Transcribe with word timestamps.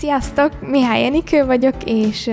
Sziasztok! 0.00 0.70
Mihály 0.70 1.04
Enikő 1.04 1.44
vagyok, 1.44 1.74
és 1.84 2.30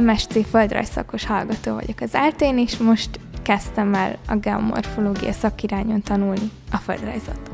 MSC 0.00 0.48
földrajzszakos 0.50 1.26
hallgató 1.26 1.74
vagyok 1.74 2.00
az 2.00 2.14
Áltén, 2.14 2.58
és 2.58 2.76
most 2.76 3.20
kezdtem 3.42 3.94
el 3.94 4.16
a 4.28 4.34
geomorfológia 4.34 5.32
szakirányon 5.32 6.02
tanulni 6.02 6.50
a 6.72 6.76
földrajzot. 6.76 7.50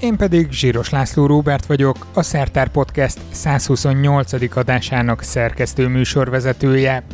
Én 0.00 0.16
pedig 0.16 0.50
Zsíros 0.50 0.90
László 0.90 1.26
Róbert 1.26 1.66
vagyok, 1.66 2.06
a 2.14 2.22
Szertár 2.22 2.68
Podcast 2.68 3.18
128. 3.30 4.56
adásának 4.56 5.22
szerkesztő 5.22 5.88
műsorvezetője. 5.88 7.04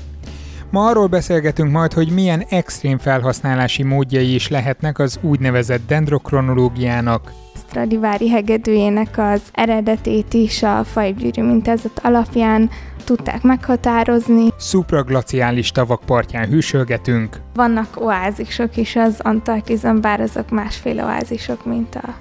Ma 0.70 0.86
arról 0.86 1.06
beszélgetünk 1.06 1.72
majd, 1.72 1.92
hogy 1.92 2.10
milyen 2.10 2.44
extrém 2.48 2.98
felhasználási 2.98 3.82
módjai 3.82 4.34
is 4.34 4.48
lehetnek 4.48 4.98
az 4.98 5.18
úgynevezett 5.22 5.86
dendrokronológiának, 5.86 7.32
Stradivári 7.76 8.28
hegedűjének 8.28 9.18
az 9.18 9.42
eredetét 9.52 10.34
is 10.34 10.62
a 10.62 10.84
fajgyűrű 10.84 11.42
mintázat 11.42 12.00
alapján 12.02 12.70
tudták 13.04 13.42
meghatározni. 13.42 14.48
Szupraglaciális 14.58 15.70
tavak 15.70 16.00
partján 16.06 16.48
hűsölgetünk. 16.48 17.40
Vannak 17.54 18.00
oázisok 18.00 18.76
is 18.76 18.96
az 18.96 19.20
Antarktizon, 19.20 20.00
bár 20.00 20.20
azok 20.20 20.50
másféle 20.50 21.04
oázisok, 21.04 21.64
mint 21.64 21.94
a 21.94 22.14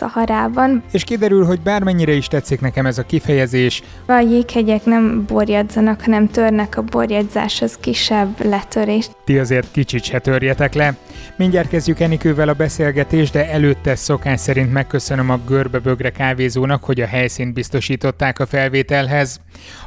Szaharában. 0.00 0.82
És 0.92 1.04
kiderül, 1.04 1.44
hogy 1.44 1.60
bármennyire 1.60 2.12
is 2.12 2.26
tetszik 2.26 2.60
nekem 2.60 2.86
ez 2.86 2.98
a 2.98 3.02
kifejezés. 3.02 3.82
A 4.06 4.18
jéghegyek 4.18 4.84
nem 4.84 5.24
borjadzanak, 5.26 6.00
hanem 6.04 6.28
törnek 6.28 6.76
a 6.76 6.82
borjadzáshoz 6.82 7.76
kisebb 7.80 8.44
letörést. 8.44 9.16
Ti 9.24 9.38
azért 9.38 9.70
kicsit 9.70 10.04
se 10.04 10.18
törjetek 10.18 10.74
le. 10.74 10.94
Mindjárt 11.36 11.68
kezdjük 11.68 12.00
Enikővel 12.00 12.48
a 12.48 12.52
beszélgetést, 12.54 13.32
de 13.32 13.50
előtte 13.50 13.94
szokás 13.94 14.40
szerint 14.40 14.72
megköszönöm 14.72 15.30
a 15.30 15.38
Görbebögre 15.46 16.10
kávézónak, 16.10 16.84
hogy 16.84 17.00
a 17.00 17.06
helyszínt 17.06 17.54
biztosították 17.54 18.38
a 18.38 18.46
felvételhez. 18.46 19.40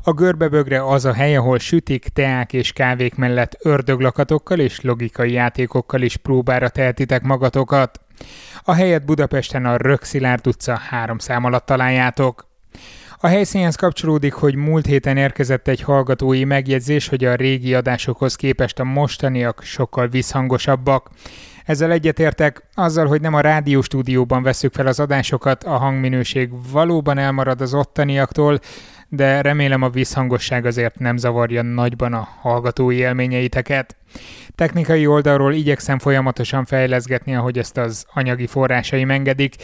A 0.04 0.12
Görbebögre 0.12 0.88
az 0.88 1.06
a 1.06 1.14
hely, 1.14 1.36
ahol 1.36 1.60
sütik, 1.60 2.08
teák 2.14 2.54
és 2.54 2.72
kávék 2.72 3.16
mellett 3.16 3.58
ördöglakatokkal 3.62 4.60
és 4.60 4.82
logikai 4.82 5.32
játékokkal 5.32 6.02
is 6.02 6.18
próbára 6.18 6.70
tehetitek 6.70 7.22
magatokat. 7.24 8.02
A 8.64 8.74
helyet 8.74 9.06
Budapesten 9.06 9.66
a 9.66 9.78
Rökszilárd 9.78 10.48
utca 10.48 10.76
három 10.76 11.18
szám 11.18 11.44
alatt 11.44 11.66
találjátok. 11.66 12.52
A 13.18 13.28
helyszínhez 13.28 13.76
kapcsolódik, 13.76 14.34
hogy 14.34 14.56
múlt 14.56 14.86
héten 14.86 15.18
érkezett 15.18 15.68
egy 15.68 15.82
hallgatói 15.82 16.44
megjegyzés, 16.44 17.08
hogy 17.08 17.26
a 17.26 17.36
régi 17.36 17.74
adásokhoz 17.74 18.36
képest 18.36 18.80
a 18.80 18.84
mostaniak 18.84 19.64
sokkal 19.64 20.08
visszhangosabbak. 20.08 21.10
Ezzel 21.66 21.92
egyetértek, 21.92 22.68
azzal, 22.74 23.06
hogy 23.06 23.22
nem 23.22 23.34
a 23.34 23.40
rádióstúdióban 23.40 24.44
veszük 24.44 24.74
fel 24.74 24.88
az 24.88 25.00
adásokat, 25.00 25.64
a 25.64 25.78
hangminőség 25.78 26.50
valóban 26.72 27.18
elmarad 27.18 27.62
az 27.62 27.74
ottaniaktól, 27.74 28.60
de 29.16 29.42
remélem 29.42 29.82
a 29.82 29.90
visszhangosság 29.90 30.66
azért 30.66 31.00
nem 31.00 31.18
zavarja 31.18 31.62
nagyban 31.62 32.14
a 32.14 32.28
hallgatói 32.42 32.96
élményeiteket. 32.96 33.96
Technikai 34.56 35.08
oldalról 35.08 35.54
igyekszem 35.54 36.00
folyamatosan 36.00 36.66
fejleszgetni, 36.66 37.36
ahogy 37.36 37.58
ezt 37.58 37.78
az 37.78 38.06
anyagi 38.14 38.48
forrásaim 38.48 39.12
engedik, 39.12 39.56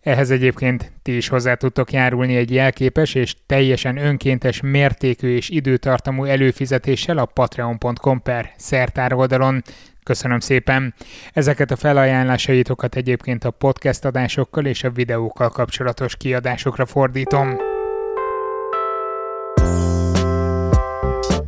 ehhez 0.00 0.30
egyébként 0.30 0.92
ti 1.02 1.16
is 1.16 1.28
hozzá 1.28 1.54
tudtok 1.54 1.92
járulni 1.92 2.36
egy 2.36 2.52
jelképes 2.52 3.14
és 3.14 3.34
teljesen 3.46 3.96
önkéntes 3.96 4.60
mértékű 4.60 5.34
és 5.36 5.48
időtartamú 5.48 6.24
előfizetéssel 6.24 7.18
a 7.18 7.24
patreon.com 7.24 8.22
per 8.22 8.50
szertár 8.56 9.12
oldalon. 9.12 9.62
Köszönöm 10.02 10.40
szépen! 10.40 10.94
Ezeket 11.32 11.70
a 11.70 11.76
felajánlásaitokat 11.76 12.96
egyébként 12.96 13.44
a 13.44 13.50
podcast 13.50 14.04
adásokkal 14.04 14.66
és 14.66 14.84
a 14.84 14.90
videókkal 14.90 15.48
kapcsolatos 15.48 16.16
kiadásokra 16.16 16.86
fordítom. 16.86 17.73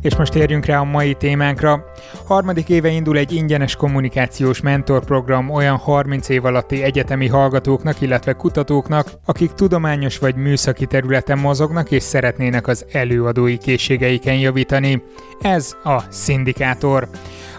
És 0.07 0.15
most 0.15 0.31
térjünk 0.31 0.65
rá 0.65 0.79
a 0.79 0.83
mai 0.83 1.13
témánkra. 1.13 1.85
Harmadik 2.25 2.69
éve 2.69 2.89
indul 2.89 3.17
egy 3.17 3.31
ingyenes 3.31 3.75
kommunikációs 3.75 4.61
mentorprogram 4.61 5.49
olyan 5.49 5.77
30 5.77 6.29
év 6.29 6.45
alatti 6.45 6.83
egyetemi 6.83 7.27
hallgatóknak, 7.27 8.01
illetve 8.01 8.33
kutatóknak, 8.33 9.11
akik 9.25 9.51
tudományos 9.51 10.17
vagy 10.17 10.35
műszaki 10.35 10.85
területen 10.85 11.37
mozognak 11.37 11.91
és 11.91 12.03
szeretnének 12.03 12.67
az 12.67 12.85
előadói 12.91 13.57
készségeiken 13.57 14.37
javítani. 14.37 15.03
Ez 15.41 15.75
a 15.83 16.01
Szindikátor. 16.09 17.07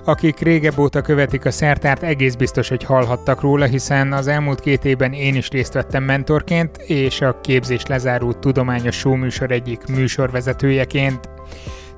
Akik 0.04 0.38
régebb 0.38 0.78
óta 0.78 1.00
követik 1.00 1.44
a 1.44 1.50
szertárt, 1.50 2.02
egész 2.02 2.34
biztos, 2.34 2.68
hogy 2.68 2.84
hallhattak 2.84 3.40
róla, 3.40 3.64
hiszen 3.64 4.12
az 4.12 4.26
elmúlt 4.26 4.60
két 4.60 4.84
évben 4.84 5.12
én 5.12 5.34
is 5.34 5.48
részt 5.48 5.72
vettem 5.72 6.04
mentorként, 6.04 6.76
és 6.76 7.20
a 7.20 7.40
képzés 7.40 7.86
lezárult 7.86 8.38
tudományos 8.38 8.96
showműsor 8.96 9.50
egyik 9.50 9.86
műsorvezetőjeként. 9.86 11.28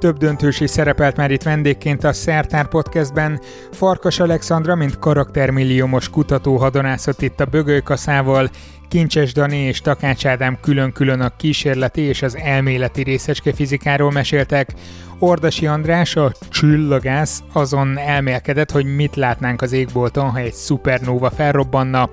Több 0.01 0.17
döntős 0.17 0.61
is 0.61 0.71
szerepelt 0.71 1.17
már 1.17 1.31
itt 1.31 1.43
vendégként 1.43 2.05
a 2.05 2.13
Szertár 2.13 2.69
podcastben. 2.69 3.41
Farkas 3.73 4.21
Alexandra, 4.21 4.75
mint 4.75 4.99
karaktermilliómos 4.99 6.09
kutató 6.09 6.57
hadonászott 6.57 7.23
itt 7.23 7.41
a 7.41 7.45
bögölykaszával, 7.45 8.51
Kincses 8.89 9.33
Dani 9.33 9.57
és 9.57 9.81
Takács 9.81 10.27
Ádám 10.27 10.59
külön-külön 10.61 11.21
a 11.21 11.37
kísérleti 11.37 12.01
és 12.01 12.23
az 12.23 12.37
elméleti 12.37 13.03
részecske 13.03 13.53
fizikáról 13.53 14.11
meséltek. 14.11 14.75
Ordasi 15.19 15.67
András, 15.67 16.17
a 16.17 16.33
csillagász, 16.51 17.43
azon 17.53 17.99
elmélkedett, 17.99 18.71
hogy 18.71 18.95
mit 18.95 19.17
látnánk 19.17 19.63
az 19.63 19.73
égbolton, 19.73 20.31
ha 20.31 20.39
egy 20.39 20.53
szupernóva 20.53 21.31
felrobbanna. 21.31 22.11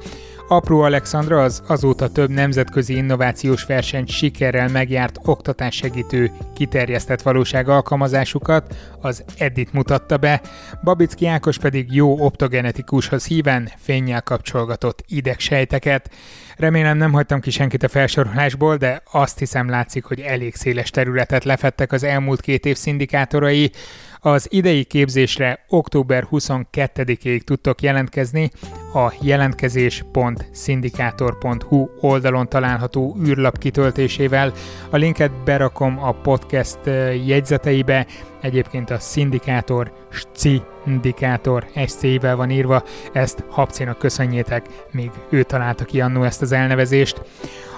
Apró 0.49 0.81
Alexandra 0.81 1.43
az 1.43 1.63
azóta 1.67 2.07
több 2.07 2.29
nemzetközi 2.29 2.95
innovációs 2.95 3.65
versenyt 3.65 4.09
sikerrel 4.09 4.67
megjárt 4.67 5.19
oktatássegítő 5.23 6.31
kiterjesztett 6.55 7.21
valóság 7.21 7.69
alkalmazásukat, 7.69 8.75
az 9.01 9.23
Edit 9.37 9.73
mutatta 9.73 10.17
be, 10.17 10.41
Babicki 10.83 11.27
Ákos 11.27 11.57
pedig 11.57 11.93
jó 11.93 12.25
optogenetikushoz 12.25 13.25
híven 13.25 13.71
fényjel 13.77 14.21
kapcsolgatott 14.21 15.03
idegsejteket. 15.07 16.09
Remélem 16.55 16.97
nem 16.97 17.11
hagytam 17.11 17.39
ki 17.39 17.49
senkit 17.49 17.83
a 17.83 17.87
felsorolásból, 17.87 18.77
de 18.77 19.01
azt 19.11 19.39
hiszem 19.39 19.69
látszik, 19.69 20.03
hogy 20.03 20.19
elég 20.19 20.55
széles 20.55 20.89
területet 20.89 21.43
lefettek 21.43 21.91
az 21.91 22.03
elmúlt 22.03 22.41
két 22.41 22.65
év 22.65 22.75
szindikátorai, 22.75 23.71
az 24.19 24.47
idei 24.49 24.83
képzésre 24.83 25.65
október 25.67 26.27
22-ig 26.31 27.41
tudtok 27.41 27.81
jelentkezni 27.81 28.51
a 28.93 29.13
jelentkezés.szindikátor.hu 29.21 31.87
oldalon 32.01 32.49
található 32.49 33.17
űrlap 33.25 33.57
kitöltésével. 33.57 34.53
A 34.89 34.97
linket 34.97 35.43
berakom 35.43 36.03
a 36.03 36.11
podcast 36.11 36.79
jegyzeteibe, 37.25 38.05
egyébként 38.41 38.89
a 38.89 38.99
szindikátor, 38.99 39.91
szindikátor 40.33 41.65
SC-vel 41.87 42.35
van 42.35 42.49
írva, 42.49 42.83
ezt 43.13 43.43
Habcinak 43.49 43.97
köszönjétek, 43.97 44.65
még 44.91 45.11
ő 45.29 45.43
találta 45.43 45.85
ki 45.85 46.01
annó 46.01 46.23
ezt 46.23 46.41
az 46.41 46.51
elnevezést. 46.51 47.21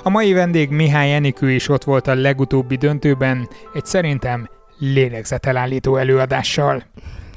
A 0.03 0.09
mai 0.09 0.33
vendég 0.33 0.69
Mihály 0.69 1.15
Enikő 1.15 1.51
is 1.51 1.69
ott 1.69 1.83
volt 1.83 2.07
a 2.07 2.15
legutóbbi 2.15 2.75
döntőben, 2.75 3.47
egy 3.73 3.85
szerintem 3.85 4.49
lélegzetelállító 4.79 5.95
előadással. 5.95 6.83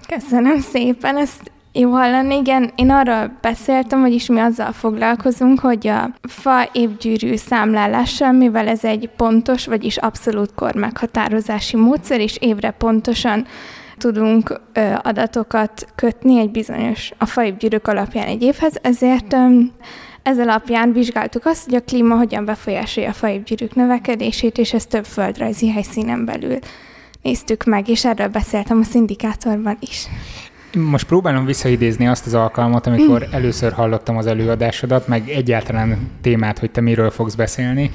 Köszönöm 0.09 0.61
szépen, 0.61 1.17
ezt 1.17 1.51
jó 1.73 1.91
hallani, 1.91 2.37
igen. 2.37 2.73
Én 2.75 2.91
arról 2.91 3.39
beszéltem, 3.41 4.01
hogy 4.01 4.13
is 4.13 4.27
mi 4.27 4.41
azzal 4.41 4.73
foglalkozunk, 4.73 5.61
hogy 5.61 5.87
a 5.87 6.11
fa 6.23 6.69
évgyűrű 6.73 7.37
számlálással, 7.37 8.33
mivel 8.33 8.69
ez 8.69 8.85
egy 8.85 9.11
pontos, 9.17 9.67
vagyis 9.67 9.97
abszolút 9.97 10.55
kor 10.55 10.75
meghatározási 10.75 11.77
módszer, 11.77 12.21
és 12.21 12.37
évre 12.41 12.71
pontosan 12.71 13.47
tudunk 13.99 14.61
ö, 14.73 14.93
adatokat 15.03 15.87
kötni 15.95 16.39
egy 16.39 16.51
bizonyos 16.51 17.13
a 17.19 17.27
faépgyűrűk 17.27 17.89
alapján 17.89 18.27
egy 18.27 18.43
évhez, 18.43 18.79
ezért 18.83 19.33
ö, 19.33 19.59
ez 20.23 20.39
alapján 20.39 20.93
vizsgáltuk 20.93 21.47
azt, 21.47 21.65
hogy 21.65 21.75
a 21.75 21.81
klíma 21.81 22.17
hogyan 22.17 22.45
befolyásolja 22.45 23.09
a 23.09 23.13
faépgyűrűk 23.13 23.75
növekedését, 23.75 24.59
és 24.59 24.73
ez 24.73 24.87
több 24.87 25.05
földrajzi 25.05 25.71
helyszínen 25.71 26.25
belül 26.25 26.59
néztük 27.23 27.65
meg, 27.65 27.89
és 27.89 28.05
erről 28.05 28.29
beszéltem 28.29 28.79
a 28.81 28.85
szindikátorban 28.85 29.77
is. 29.81 30.07
Most 30.77 31.07
próbálom 31.07 31.45
visszaidézni 31.45 32.07
azt 32.07 32.27
az 32.27 32.35
alkalmat, 32.35 32.87
amikor 32.87 33.27
mm. 33.29 33.33
először 33.33 33.73
hallottam 33.73 34.17
az 34.17 34.27
előadásodat, 34.27 35.09
meg 35.09 35.29
egyáltalán 35.29 36.11
témát, 36.21 36.59
hogy 36.59 36.71
te 36.71 36.81
miről 36.81 37.11
fogsz 37.11 37.35
beszélni, 37.35 37.91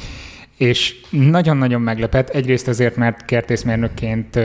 és 0.57 0.95
nagyon-nagyon 1.09 1.81
meglepett. 1.81 2.29
Egyrészt 2.29 2.68
azért, 2.68 2.95
mert 2.95 3.25
kertészmérnökként 3.25 4.39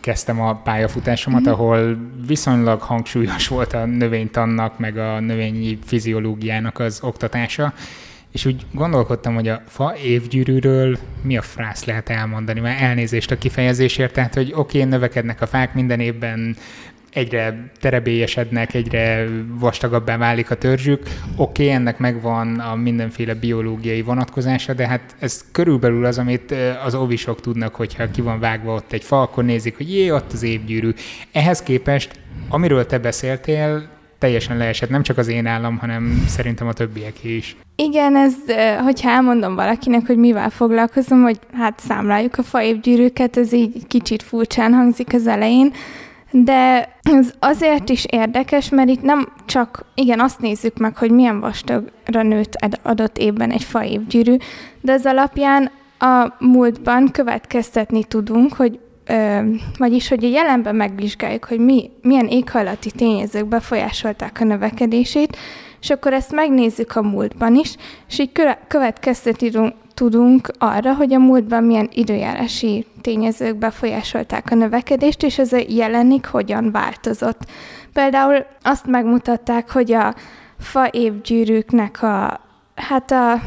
kezdtem 0.00 0.40
a 0.40 0.54
pályafutásomat, 0.54 1.48
mm. 1.48 1.52
ahol 1.52 1.96
viszonylag 2.26 2.80
hangsúlyos 2.80 3.48
volt 3.48 3.72
a 3.72 3.84
növénytannak, 3.84 4.78
meg 4.78 4.98
a 4.98 5.20
növényi 5.20 5.78
fiziológiának 5.84 6.78
az 6.78 6.98
oktatása, 7.02 7.72
és 8.34 8.44
úgy 8.44 8.66
gondolkodtam, 8.72 9.34
hogy 9.34 9.48
a 9.48 9.62
fa 9.66 9.96
évgyűrűről 10.04 10.98
mi 11.22 11.36
a 11.36 11.42
frász 11.42 11.84
lehet 11.84 12.08
elmondani, 12.08 12.60
mert 12.60 12.80
elnézést 12.80 13.30
a 13.30 13.38
kifejezésért, 13.38 14.12
tehát 14.12 14.34
hogy 14.34 14.52
oké, 14.54 14.78
okay, 14.78 14.90
növekednek 14.90 15.40
a 15.40 15.46
fák 15.46 15.74
minden 15.74 16.00
évben, 16.00 16.56
egyre 17.12 17.70
terebélyesednek, 17.80 18.74
egyre 18.74 19.28
vastagabbá 19.48 20.16
válik 20.16 20.50
a 20.50 20.54
törzsük. 20.54 21.02
Oké, 21.36 21.62
okay, 21.62 21.70
ennek 21.70 21.98
megvan 21.98 22.60
a 22.60 22.74
mindenféle 22.74 23.34
biológiai 23.34 24.02
vonatkozása, 24.02 24.72
de 24.72 24.86
hát 24.86 25.16
ez 25.18 25.44
körülbelül 25.52 26.04
az, 26.04 26.18
amit 26.18 26.54
az 26.84 26.94
ovisok 26.94 27.40
tudnak, 27.40 27.74
hogyha 27.74 28.10
ki 28.10 28.20
van 28.20 28.40
vágva 28.40 28.74
ott 28.74 28.92
egy 28.92 29.04
fa, 29.04 29.22
akkor 29.22 29.44
nézik, 29.44 29.76
hogy 29.76 29.92
jé, 29.92 30.10
ott 30.10 30.32
az 30.32 30.42
évgyűrű. 30.42 30.90
Ehhez 31.32 31.62
képest, 31.62 32.10
amiről 32.48 32.86
te 32.86 32.98
beszéltél, 32.98 33.93
teljesen 34.24 34.56
leesett, 34.56 34.90
nem 34.90 35.02
csak 35.02 35.18
az 35.18 35.28
én 35.28 35.46
állam, 35.46 35.78
hanem 35.78 36.24
szerintem 36.26 36.66
a 36.66 36.72
többiek 36.72 37.24
is. 37.24 37.56
Igen, 37.76 38.16
ez, 38.16 38.34
hogyha 38.82 39.10
elmondom 39.10 39.54
valakinek, 39.54 40.06
hogy 40.06 40.16
mivel 40.16 40.50
foglalkozom, 40.50 41.22
hogy 41.22 41.38
hát 41.52 41.80
számláljuk 41.80 42.38
a 42.38 42.42
faévgyűrűket, 42.42 43.36
ez 43.36 43.52
így 43.52 43.86
kicsit 43.86 44.22
furcsán 44.22 44.72
hangzik 44.72 45.14
az 45.14 45.26
elején, 45.26 45.72
de 46.30 46.88
ez 47.02 47.34
azért 47.38 47.88
is 47.88 48.04
érdekes, 48.10 48.68
mert 48.68 48.88
itt 48.88 49.02
nem 49.02 49.28
csak, 49.46 49.84
igen, 49.94 50.20
azt 50.20 50.40
nézzük 50.40 50.78
meg, 50.78 50.96
hogy 50.96 51.10
milyen 51.10 51.40
vastagra 51.40 52.22
nőtt 52.22 52.56
adott 52.82 53.18
évben 53.18 53.50
egy 53.50 53.64
faévgyűrű, 53.64 54.36
de 54.80 54.92
az 54.92 55.06
alapján 55.06 55.70
a 55.98 56.34
múltban 56.38 57.10
következtetni 57.10 58.04
tudunk, 58.04 58.52
hogy 58.52 58.78
ö, 59.06 59.38
vagyis, 59.78 60.08
hogy 60.08 60.24
a 60.24 60.28
jelenben 60.28 60.76
megvizsgáljuk, 60.76 61.44
hogy 61.44 61.58
mi, 61.58 61.90
milyen 62.02 62.26
éghajlati 62.26 62.90
tényezők 62.90 63.46
befolyásolták 63.46 64.40
a 64.40 64.44
növekedését, 64.44 65.36
és 65.80 65.90
akkor 65.90 66.12
ezt 66.12 66.32
megnézzük 66.32 66.96
a 66.96 67.02
múltban 67.02 67.54
is, 67.54 67.76
és 68.08 68.18
így 68.18 68.32
következtetni 68.68 69.50
tudunk 69.94 70.50
arra, 70.58 70.94
hogy 70.94 71.14
a 71.14 71.18
múltban 71.18 71.64
milyen 71.64 71.88
időjárási 71.92 72.86
tényezők 73.00 73.56
befolyásolták 73.56 74.50
a 74.50 74.54
növekedést, 74.54 75.22
és 75.22 75.38
ez 75.38 75.52
a 75.52 75.64
jelenik 75.68 76.26
hogyan 76.26 76.70
változott. 76.70 77.40
Például 77.92 78.44
azt 78.62 78.86
megmutatták, 78.86 79.70
hogy 79.70 79.92
a 79.92 80.14
fa 80.58 80.88
évgyűrűknek 80.90 82.02
a, 82.02 82.40
hát 82.74 83.10
a 83.10 83.40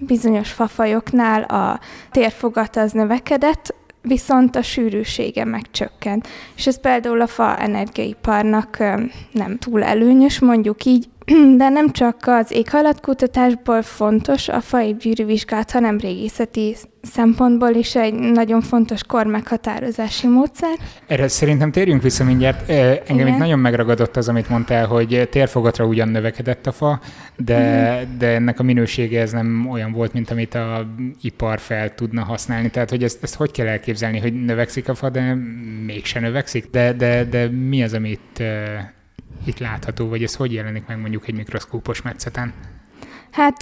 bizonyos 0.00 0.52
fafajoknál 0.52 1.42
a 1.42 1.80
térfogat 2.10 2.76
az 2.76 2.92
növekedett, 2.92 3.74
viszont 4.08 4.56
a 4.56 4.62
sűrűsége 4.62 5.44
megcsökkent. 5.44 6.28
És 6.56 6.66
ez 6.66 6.80
például 6.80 7.20
a 7.20 7.26
fa 7.26 7.58
energiaiparnak 7.58 8.78
nem 9.32 9.58
túl 9.58 9.82
előnyös, 9.82 10.38
mondjuk 10.38 10.84
így, 10.84 11.08
de 11.56 11.68
nem 11.68 11.90
csak 11.90 12.16
az 12.26 12.52
éghajlatkutatásból 12.52 13.82
fontos 13.82 14.48
a 14.48 14.60
fai 14.60 14.94
gyűrűvizsgálat, 14.94 15.70
hanem 15.70 15.98
régészeti 15.98 16.76
szempontból 17.08 17.74
is 17.74 17.96
egy 17.96 18.14
nagyon 18.14 18.60
fontos 18.60 19.02
kormeghatározási 19.04 20.26
módszer. 20.26 20.76
Erre 21.06 21.28
szerintem 21.28 21.70
térjünk 21.70 22.02
vissza 22.02 22.24
mindjárt. 22.24 22.70
Engem 23.08 23.26
itt 23.26 23.36
nagyon 23.36 23.58
megragadott 23.58 24.16
az, 24.16 24.28
amit 24.28 24.48
mondtál, 24.48 24.86
hogy 24.86 25.28
térfogatra 25.30 25.84
ugyan 25.84 26.08
növekedett 26.08 26.66
a 26.66 26.72
fa, 26.72 27.00
de, 27.36 27.90
mm. 28.04 28.18
de 28.18 28.26
ennek 28.26 28.60
a 28.60 28.62
minősége 28.62 29.20
ez 29.20 29.32
nem 29.32 29.68
olyan 29.70 29.92
volt, 29.92 30.12
mint 30.12 30.30
amit 30.30 30.54
a 30.54 30.86
ipar 31.22 31.58
fel 31.58 31.94
tudna 31.94 32.22
használni. 32.24 32.70
Tehát, 32.70 32.90
hogy 32.90 33.02
ezt, 33.02 33.22
ezt 33.22 33.34
hogy 33.34 33.50
kell 33.50 33.66
elképzelni, 33.66 34.18
hogy 34.18 34.44
növekszik 34.44 34.88
a 34.88 34.94
fa, 34.94 35.10
de 35.10 35.34
mégse 35.86 36.20
növekszik? 36.20 36.70
De, 36.70 36.92
de, 36.92 37.24
de 37.24 37.48
mi 37.48 37.82
az, 37.82 37.92
amit 37.92 38.42
itt 39.44 39.58
látható, 39.58 40.08
vagy 40.08 40.22
ez 40.22 40.34
hogy 40.34 40.52
jelenik 40.52 40.86
meg 40.86 41.00
mondjuk 41.00 41.28
egy 41.28 41.34
mikroszkópos 41.34 42.02
metszeten? 42.02 42.52
Hát 43.30 43.56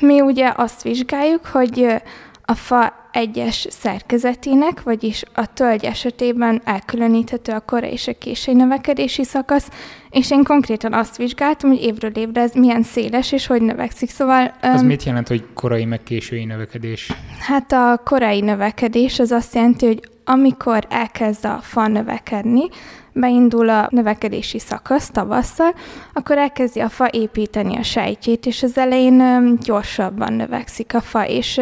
mi 0.00 0.20
ugye 0.20 0.52
azt 0.56 0.82
vizsgáljuk, 0.82 1.46
hogy 1.46 1.86
a 2.50 2.54
fa 2.54 2.92
egyes 3.12 3.66
szerkezetének, 3.70 4.82
vagyis 4.82 5.22
a 5.34 5.52
tölgy 5.52 5.84
esetében 5.84 6.60
elkülöníthető 6.64 7.52
a 7.52 7.60
korai 7.60 7.90
és 7.90 8.08
a 8.08 8.12
késői 8.18 8.54
növekedési 8.54 9.24
szakasz, 9.24 9.68
és 10.10 10.30
én 10.30 10.44
konkrétan 10.44 10.92
azt 10.92 11.16
vizsgáltam, 11.16 11.70
hogy 11.70 11.82
évről 11.82 12.10
évre 12.10 12.40
ez 12.40 12.52
milyen 12.52 12.82
széles 12.82 13.32
és 13.32 13.46
hogy 13.46 13.62
növekszik. 13.62 14.10
Szóval... 14.10 14.54
Az 14.60 14.80
um, 14.80 14.86
mit 14.86 15.02
jelent, 15.02 15.28
hogy 15.28 15.44
korai 15.54 15.84
meg 15.84 16.02
késői 16.02 16.44
növekedés? 16.44 17.12
Hát 17.38 17.72
a 17.72 18.00
korai 18.04 18.40
növekedés 18.40 19.18
az 19.18 19.30
azt 19.30 19.54
jelenti, 19.54 19.86
hogy 19.86 20.00
amikor 20.24 20.86
elkezd 20.88 21.44
a 21.44 21.58
fa 21.62 21.86
növekedni, 21.86 22.62
beindul 23.12 23.68
a 23.68 23.88
növekedési 23.90 24.58
szakasz 24.58 25.10
tavasszal, 25.10 25.74
akkor 26.12 26.38
elkezdi 26.38 26.80
a 26.80 26.88
fa 26.88 27.08
építeni 27.10 27.76
a 27.76 27.82
sejtjét, 27.82 28.46
és 28.46 28.62
az 28.62 28.78
elején 28.78 29.56
gyorsabban 29.56 30.32
növekszik 30.32 30.94
a 30.94 31.00
fa, 31.00 31.26
és 31.26 31.60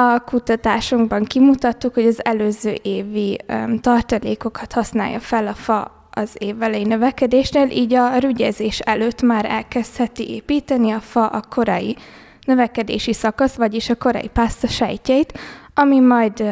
a 0.00 0.18
kutatásunkban 0.24 1.24
kimutattuk, 1.24 1.94
hogy 1.94 2.06
az 2.06 2.24
előző 2.24 2.74
évi 2.82 3.38
tartalékokat 3.80 4.72
használja 4.72 5.20
fel 5.20 5.46
a 5.46 5.52
fa 5.52 6.06
az 6.10 6.36
évelei 6.38 6.82
növekedésnél, 6.82 7.70
így 7.70 7.94
a 7.94 8.18
rügyezés 8.18 8.78
előtt 8.78 9.22
már 9.22 9.44
elkezdheti 9.44 10.30
építeni 10.30 10.90
a 10.90 11.00
fa 11.00 11.26
a 11.26 11.42
korai 11.48 11.96
növekedési 12.46 13.12
szakasz, 13.12 13.54
vagyis 13.54 13.90
a 13.90 13.94
korai 13.94 14.28
pászta 14.32 14.66
sejtjeit, 14.66 15.38
ami 15.74 15.98
majd 16.00 16.44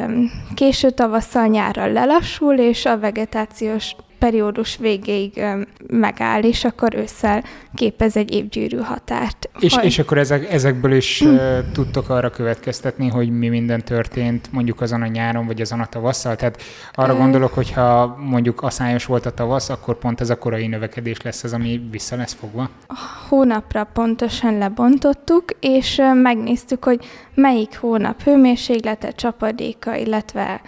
késő 0.54 0.90
tavasszal 0.90 1.46
nyárral 1.46 1.92
lelassul, 1.92 2.54
és 2.58 2.84
a 2.84 2.98
vegetációs 2.98 3.96
periódus 4.18 4.76
végéig 4.76 5.44
megáll, 5.86 6.42
és 6.42 6.64
akkor 6.64 6.94
ősszel 6.94 7.44
képez 7.74 8.16
egy 8.16 8.32
évgyűrű 8.32 8.76
határt. 8.76 9.48
És, 9.58 9.74
hogy... 9.74 9.84
és 9.84 9.98
akkor 9.98 10.18
ezek, 10.18 10.52
ezekből 10.52 10.92
is 10.92 11.24
tudtok 11.72 12.08
arra 12.08 12.30
következtetni, 12.30 13.08
hogy 13.08 13.30
mi 13.30 13.48
minden 13.48 13.84
történt 13.84 14.52
mondjuk 14.52 14.80
azon 14.80 15.02
a 15.02 15.06
nyáron, 15.06 15.46
vagy 15.46 15.60
azon 15.60 15.80
a 15.80 15.86
tavasszal? 15.86 16.36
Tehát 16.36 16.62
arra 16.92 17.16
gondolok, 17.16 17.54
hogyha 17.54 18.16
mondjuk 18.20 18.62
aszályos 18.62 19.04
volt 19.04 19.26
a 19.26 19.30
tavasz, 19.30 19.68
akkor 19.68 19.98
pont 19.98 20.20
ez 20.20 20.30
a 20.30 20.38
korai 20.38 20.66
növekedés 20.66 21.22
lesz 21.22 21.44
az, 21.44 21.52
ami 21.52 21.80
vissza 21.90 22.16
lesz 22.16 22.32
fogva? 22.32 22.70
Hónapra 23.28 23.84
pontosan 23.84 24.58
lebontottuk, 24.58 25.44
és 25.60 26.02
megnéztük, 26.22 26.84
hogy 26.84 27.04
melyik 27.34 27.78
hónap 27.78 28.22
hőmérséklete, 28.22 29.10
csapadéka, 29.10 29.96
illetve 29.96 30.60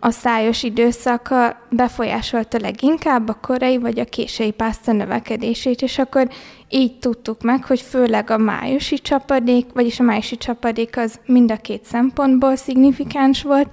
a 0.00 0.10
szájos 0.10 0.62
időszaka 0.62 1.60
befolyásolta 1.70 2.58
leginkább 2.60 3.28
a 3.28 3.38
korai 3.40 3.78
vagy 3.78 3.98
a 3.98 4.04
késői 4.04 4.50
pászta 4.50 4.92
növekedését, 4.92 5.82
és 5.82 5.98
akkor 5.98 6.28
így 6.68 6.98
tudtuk 6.98 7.42
meg, 7.42 7.64
hogy 7.64 7.80
főleg 7.80 8.30
a 8.30 8.36
májusi 8.36 8.98
csapadék, 8.98 9.66
vagyis 9.74 10.00
a 10.00 10.02
májusi 10.02 10.36
csapadék 10.36 10.96
az 10.96 11.18
mind 11.26 11.50
a 11.50 11.56
két 11.56 11.84
szempontból 11.84 12.56
szignifikáns 12.56 13.42
volt. 13.42 13.68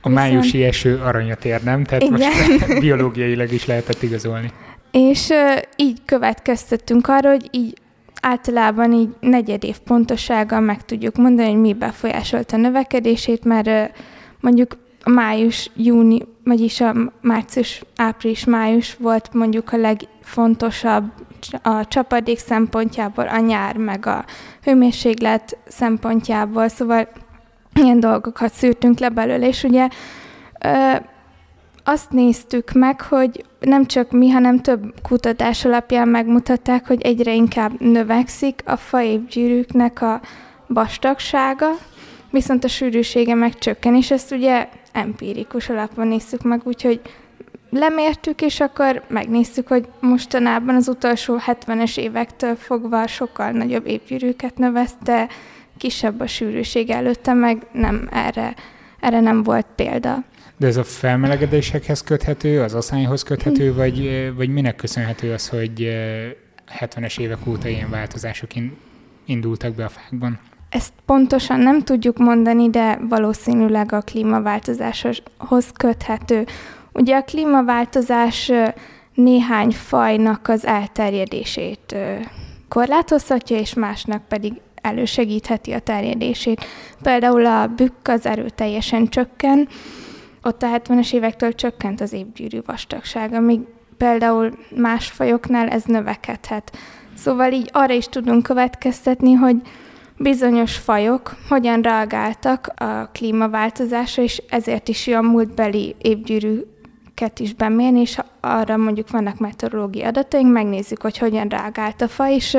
A 0.00 0.08
viszont... 0.08 0.14
májusi 0.14 0.64
eső 0.64 1.00
aranyat 1.04 1.44
ér, 1.44 1.62
nem? 1.62 1.84
Tehát 1.84 2.02
Igen. 2.02 2.12
most 2.12 2.78
biológiailag 2.84 3.52
is 3.52 3.66
lehetett 3.66 4.02
igazolni. 4.02 4.52
És 4.90 5.28
uh, 5.28 5.62
így 5.76 5.98
következtettünk 6.04 7.08
arra, 7.08 7.30
hogy 7.30 7.48
így 7.50 7.74
általában 8.22 8.92
így 8.92 9.08
negyed 9.20 9.64
év 9.64 9.78
pontosággal 9.78 10.60
meg 10.60 10.84
tudjuk 10.84 11.16
mondani, 11.16 11.48
hogy 11.48 11.60
mi 11.60 11.72
befolyásolta 11.72 12.56
a 12.56 12.60
növekedését, 12.60 13.44
mert 13.44 13.66
uh, 13.66 13.84
mondjuk 14.40 14.76
a 15.06 15.10
május, 15.10 15.70
júni, 15.76 16.18
vagyis 16.44 16.80
a 16.80 16.94
március, 17.20 17.82
április, 17.96 18.44
május 18.44 18.94
volt 18.94 19.34
mondjuk 19.34 19.72
a 19.72 19.76
legfontosabb 19.76 21.12
a 21.62 21.86
csapadék 21.88 22.38
szempontjából, 22.38 23.28
a 23.28 23.38
nyár, 23.38 23.76
meg 23.76 24.06
a 24.06 24.24
hőmérséklet 24.62 25.58
szempontjából, 25.68 26.68
szóval 26.68 27.08
ilyen 27.74 28.00
dolgokat 28.00 28.52
szűrtünk 28.52 28.98
le 28.98 29.08
belőle, 29.08 29.46
és 29.46 29.62
ugye 29.62 29.88
ö, 30.64 30.94
azt 31.84 32.10
néztük 32.10 32.72
meg, 32.72 33.00
hogy 33.00 33.44
nem 33.60 33.86
csak 33.86 34.10
mi, 34.10 34.30
hanem 34.30 34.60
több 34.60 34.94
kutatás 35.02 35.64
alapján 35.64 36.08
megmutatták, 36.08 36.86
hogy 36.86 37.02
egyre 37.02 37.34
inkább 37.34 37.80
növekszik 37.80 38.62
a 38.64 38.76
faévgyűrűknek 38.76 40.02
a 40.02 40.20
vastagsága, 40.66 41.70
viszont 42.30 42.64
a 42.64 42.68
sűrűsége 42.68 43.34
megcsökken, 43.34 43.94
és 43.94 44.10
ezt 44.10 44.32
ugye 44.32 44.68
empirikus 44.96 45.68
alapon 45.68 46.06
néztük 46.06 46.42
meg, 46.42 46.60
úgyhogy 46.64 47.00
lemértük, 47.70 48.42
és 48.42 48.60
akkor 48.60 49.02
megnéztük, 49.08 49.68
hogy 49.68 49.88
mostanában 50.00 50.74
az 50.74 50.88
utolsó 50.88 51.38
70-es 51.46 51.98
évektől 51.98 52.54
fogva 52.54 53.06
sokkal 53.06 53.50
nagyobb 53.50 53.86
épgyűrűket 53.86 54.58
növeszte, 54.58 55.28
kisebb 55.76 56.20
a 56.20 56.26
sűrűség 56.26 56.90
előtte, 56.90 57.32
meg 57.32 57.66
nem 57.72 58.08
erre, 58.12 58.54
erre 59.00 59.20
nem 59.20 59.42
volt 59.42 59.66
példa. 59.74 60.24
De 60.56 60.66
ez 60.66 60.76
a 60.76 60.84
felmelegedésekhez 60.84 62.02
köthető, 62.02 62.62
az 62.62 62.74
aszányhoz 62.74 63.22
köthető, 63.22 63.72
mm. 63.72 63.76
vagy, 63.76 64.30
vagy 64.36 64.48
minek 64.48 64.76
köszönhető 64.76 65.32
az, 65.32 65.48
hogy 65.48 65.96
70-es 66.80 67.20
évek 67.20 67.46
óta 67.46 67.68
ilyen 67.68 67.90
változások 67.90 68.50
indultak 69.24 69.74
be 69.74 69.84
a 69.84 69.88
fákban? 69.88 70.38
Ezt 70.68 70.92
pontosan 71.06 71.60
nem 71.60 71.82
tudjuk 71.82 72.18
mondani, 72.18 72.70
de 72.70 72.98
valószínűleg 73.08 73.92
a 73.92 74.00
klímaváltozáshoz 74.00 75.72
köthető. 75.76 76.46
Ugye 76.92 77.16
a 77.16 77.24
klímaváltozás 77.24 78.52
néhány 79.14 79.70
fajnak 79.70 80.48
az 80.48 80.66
elterjedését 80.66 81.96
korlátozhatja, 82.68 83.56
és 83.56 83.74
másnak 83.74 84.28
pedig 84.28 84.52
elősegítheti 84.74 85.72
a 85.72 85.78
terjedését. 85.78 86.64
Például 87.02 87.46
a 87.46 87.66
bükk 87.66 88.08
az 88.08 88.26
erőteljesen 88.26 89.08
csökken, 89.08 89.68
ott 90.42 90.62
a 90.62 90.66
70-es 90.66 91.12
évektől 91.12 91.54
csökkent 91.54 92.00
az 92.00 92.12
évgyűrű 92.12 92.58
vastagsága, 92.66 93.40
míg 93.40 93.60
például 93.96 94.50
más 94.76 95.06
fajoknál 95.06 95.68
ez 95.68 95.84
növekedhet. 95.84 96.76
Szóval 97.14 97.52
így 97.52 97.70
arra 97.72 97.92
is 97.92 98.06
tudunk 98.06 98.42
következtetni, 98.42 99.32
hogy 99.32 99.56
bizonyos 100.18 100.76
fajok 100.76 101.36
hogyan 101.48 101.82
reagáltak 101.82 102.72
a 102.76 103.08
klímaváltozásra, 103.12 104.22
és 104.22 104.42
ezért 104.48 104.88
is 104.88 105.06
jó 105.06 105.16
a 105.16 105.22
múltbeli 105.22 105.94
évgyűrűket 105.98 107.38
is 107.38 107.54
bemérni, 107.54 108.00
és 108.00 108.18
arra 108.40 108.76
mondjuk 108.76 109.10
vannak 109.10 109.38
meteorológiai 109.38 110.06
adataink, 110.06 110.52
megnézzük, 110.52 111.02
hogy 111.02 111.18
hogyan 111.18 111.48
reagált 111.48 112.00
a 112.00 112.08
faj, 112.08 112.34
és 112.34 112.56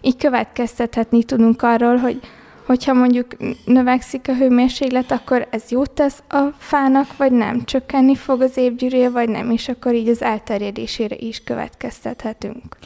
így 0.00 0.16
következtethetni 0.16 1.24
tudunk 1.24 1.62
arról, 1.62 1.96
hogy 1.96 2.20
hogyha 2.66 2.92
mondjuk 2.92 3.26
növekszik 3.64 4.28
a 4.28 4.34
hőmérséklet, 4.34 5.10
akkor 5.10 5.46
ez 5.50 5.70
jót 5.70 5.90
tesz 5.90 6.22
a 6.28 6.42
fának, 6.58 7.16
vagy 7.16 7.32
nem? 7.32 7.64
Csökkenni 7.64 8.14
fog 8.14 8.42
az 8.42 8.56
évgyűrűje, 8.56 9.10
vagy 9.10 9.28
nem? 9.28 9.50
És 9.50 9.68
akkor 9.68 9.94
így 9.94 10.08
az 10.08 10.22
elterjedésére 10.22 11.16
is 11.18 11.42
következtethetünk. 11.44 12.76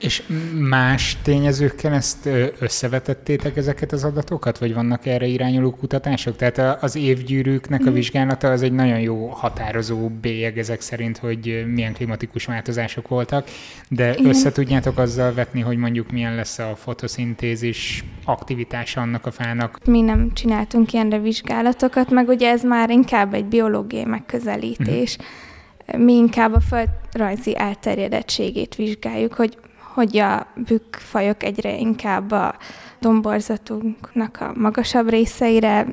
És 0.00 0.22
más 0.58 1.16
tényezőkkel 1.22 1.92
ezt 1.92 2.28
összevetettétek 2.58 3.56
ezeket 3.56 3.92
az 3.92 4.04
adatokat, 4.04 4.58
vagy 4.58 4.74
vannak 4.74 5.06
erre 5.06 5.26
irányuló 5.26 5.70
kutatások? 5.70 6.36
Tehát 6.36 6.82
az 6.82 6.96
évgyűrűknek 6.96 7.80
a 7.80 7.84
mhm. 7.84 7.92
vizsgálata 7.92 8.50
az 8.50 8.62
egy 8.62 8.72
nagyon 8.72 9.00
jó 9.00 9.26
határozó 9.26 10.08
bélyeg 10.08 10.58
ezek 10.58 10.80
szerint, 10.80 11.18
hogy 11.18 11.64
milyen 11.66 11.92
klimatikus 11.92 12.44
változások 12.44 13.08
voltak, 13.08 13.48
de 13.88 14.12
Igen. 14.12 14.26
összetudjátok 14.26 14.98
azzal 14.98 15.34
vetni, 15.34 15.60
hogy 15.60 15.76
mondjuk 15.76 16.10
milyen 16.10 16.34
lesz 16.34 16.58
a 16.58 16.76
fotoszintézis 16.76 18.04
aktivitása 18.24 19.00
annak 19.00 19.26
a 19.26 19.30
fának? 19.30 19.78
Mi 19.86 20.00
nem 20.00 20.32
csináltunk 20.32 20.92
ilyenre 20.92 21.18
vizsgálatokat, 21.18 22.10
meg 22.10 22.28
ugye 22.28 22.50
ez 22.50 22.62
már 22.62 22.90
inkább 22.90 23.34
egy 23.34 23.44
biológiai 23.44 24.04
megközelítés. 24.04 25.16
Uh-huh. 25.16 26.04
Mi 26.04 26.12
inkább 26.12 26.54
a 26.54 26.60
földrajzi 26.60 27.56
elterjedettségét 27.56 28.74
vizsgáljuk, 28.74 29.34
hogy 29.34 29.58
hogy 30.00 30.18
a 30.18 30.46
bükkfajok 30.68 31.42
egyre 31.42 31.76
inkább 31.78 32.30
a 32.30 32.54
domborzatunknak 33.00 34.36
a 34.40 34.52
magasabb 34.56 35.08
részeire 35.08 35.86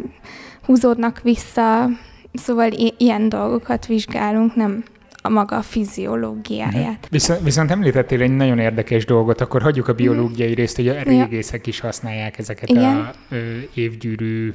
húzódnak 0.66 1.20
vissza, 1.24 1.88
szóval 2.34 2.72
i- 2.72 2.94
ilyen 2.98 3.30
dolgokat 3.30 3.86
vizsgálunk, 3.86 4.56
nem 4.56 4.84
a 5.22 5.30
maga 5.30 5.62
fiziológiáját. 5.62 6.74
Mhm. 7.02 7.08
Viszont, 7.12 7.42
viszont 7.44 7.72
említettél 7.72 8.22
egy 8.22 8.36
nagyon 8.36 8.60
érdekes 8.60 9.06
dolgot, 9.06 9.42
akkor 9.42 9.62
hagyjuk 9.62 9.88
a 9.88 9.94
biológiai 9.94 10.54
részt, 10.54 10.76
hogy 10.76 10.88
a 10.88 11.02
régészek 11.02 11.68
is 11.68 11.80
használják 11.80 12.38
ezeket 12.38 12.70
Igen. 12.70 12.96
a 12.96 13.12
ö, 13.30 13.38
évgyűrű 13.74 14.54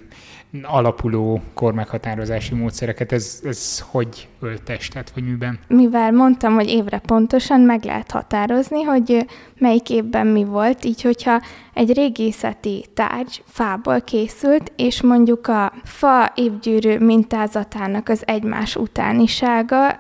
alapuló 0.63 1.41
kormeghatározási 1.55 2.55
módszereket, 2.55 3.13
ez, 3.13 3.41
ez 3.45 3.81
hogy 3.91 4.29
öltestet, 4.41 5.11
vagy 5.15 5.25
miben? 5.25 5.59
Mivel 5.69 6.13
mondtam, 6.13 6.55
hogy 6.55 6.69
évre 6.69 6.99
pontosan 6.99 7.61
meg 7.61 7.85
lehet 7.85 8.11
határozni, 8.11 8.83
hogy 8.83 9.27
melyik 9.59 9.91
évben 9.91 10.27
mi 10.27 10.45
volt, 10.45 10.85
így 10.85 11.03
hogyha 11.03 11.41
egy 11.75 11.93
régészeti 11.93 12.85
tárgy 12.95 13.43
fából 13.47 14.01
készült, 14.01 14.73
és 14.77 15.03
mondjuk 15.03 15.47
a 15.47 15.73
fa 15.85 16.33
évgyűrű 16.35 16.99
mintázatának 16.99 18.09
az 18.09 18.23
egymás 18.27 18.77
utánisága 18.77 19.97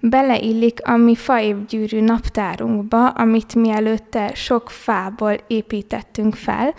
beleillik 0.00 0.86
a 0.86 0.96
mi 0.96 1.14
faévgyűrű 1.14 2.00
naptárunkba, 2.00 3.08
amit 3.08 3.54
mi 3.54 3.70
előtte 3.70 4.34
sok 4.34 4.70
fából 4.70 5.36
építettünk 5.46 6.34
fel, 6.34 6.74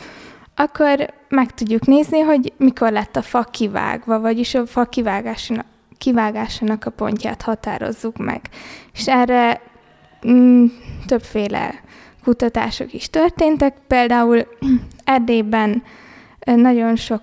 akkor 0.55 1.13
meg 1.33 1.53
tudjuk 1.53 1.85
nézni, 1.85 2.19
hogy 2.19 2.53
mikor 2.57 2.91
lett 2.91 3.15
a 3.15 3.21
fa 3.21 3.43
kivágva, 3.43 4.19
vagyis 4.19 4.55
a 4.55 4.65
fa 4.65 4.83
kivágásának, 4.83 5.65
kivágásának 5.97 6.85
a 6.85 6.89
pontját 6.89 7.41
határozzuk 7.41 8.17
meg. 8.17 8.41
És 8.93 9.07
erre 9.07 9.61
mm, 10.27 10.65
többféle 11.05 11.73
kutatások 12.23 12.93
is 12.93 13.09
történtek, 13.09 13.75
például 13.87 14.47
Erdélyben 15.03 15.83
nagyon 16.45 16.95
sok 16.95 17.21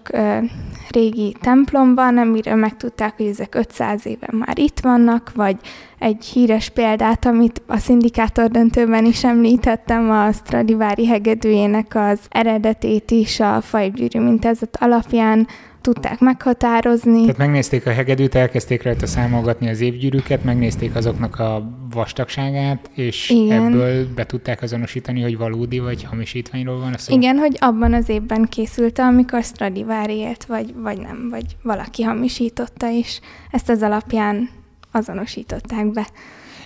régi 0.90 1.36
templom 1.40 1.94
van, 1.94 2.18
amiről 2.18 2.54
megtudták, 2.54 3.16
hogy 3.16 3.26
ezek 3.26 3.54
500 3.54 4.06
éve 4.06 4.28
már 4.30 4.58
itt 4.58 4.80
vannak, 4.80 5.32
vagy 5.34 5.56
egy 6.00 6.24
híres 6.24 6.68
példát, 6.68 7.26
amit 7.26 7.62
a 7.66 7.76
szindikátor 7.76 8.50
döntőben 8.50 9.04
is 9.04 9.24
említettem, 9.24 10.10
a 10.10 10.32
Stradivári 10.32 11.06
hegedűjének 11.06 11.94
az 11.94 12.18
eredetét 12.28 13.10
is 13.10 13.40
a 13.40 13.60
fajgyűrű 13.60 14.20
mintázat 14.20 14.76
alapján 14.80 15.46
tudták 15.80 16.20
meghatározni. 16.20 17.20
Tehát 17.20 17.36
megnézték 17.36 17.86
a 17.86 17.90
hegedűt, 17.90 18.34
elkezdték 18.34 18.82
rajta 18.82 19.06
számolgatni 19.06 19.68
az 19.68 19.80
évgyűrűket, 19.80 20.44
megnézték 20.44 20.94
azoknak 20.94 21.38
a 21.38 21.70
vastagságát, 21.90 22.90
és 22.94 23.30
Igen. 23.30 23.64
ebből 23.64 24.06
be 24.14 24.26
tudták 24.26 24.62
azonosítani, 24.62 25.22
hogy 25.22 25.36
valódi 25.36 25.78
vagy 25.78 26.04
hamisítványról 26.04 26.78
van 26.78 26.94
szó. 26.96 27.14
Igen, 27.14 27.36
hogy 27.36 27.56
abban 27.58 27.92
az 27.92 28.08
évben 28.08 28.44
készült, 28.44 28.98
amikor 28.98 29.42
Stradivari 29.42 30.16
élt, 30.16 30.44
vagy, 30.44 30.74
vagy 30.76 30.98
nem, 30.98 31.28
vagy 31.30 31.44
valaki 31.62 32.02
hamisította, 32.02 32.90
és 32.90 33.20
ezt 33.50 33.68
az 33.68 33.82
alapján 33.82 34.48
azonosították 34.92 35.86
be. 35.86 36.06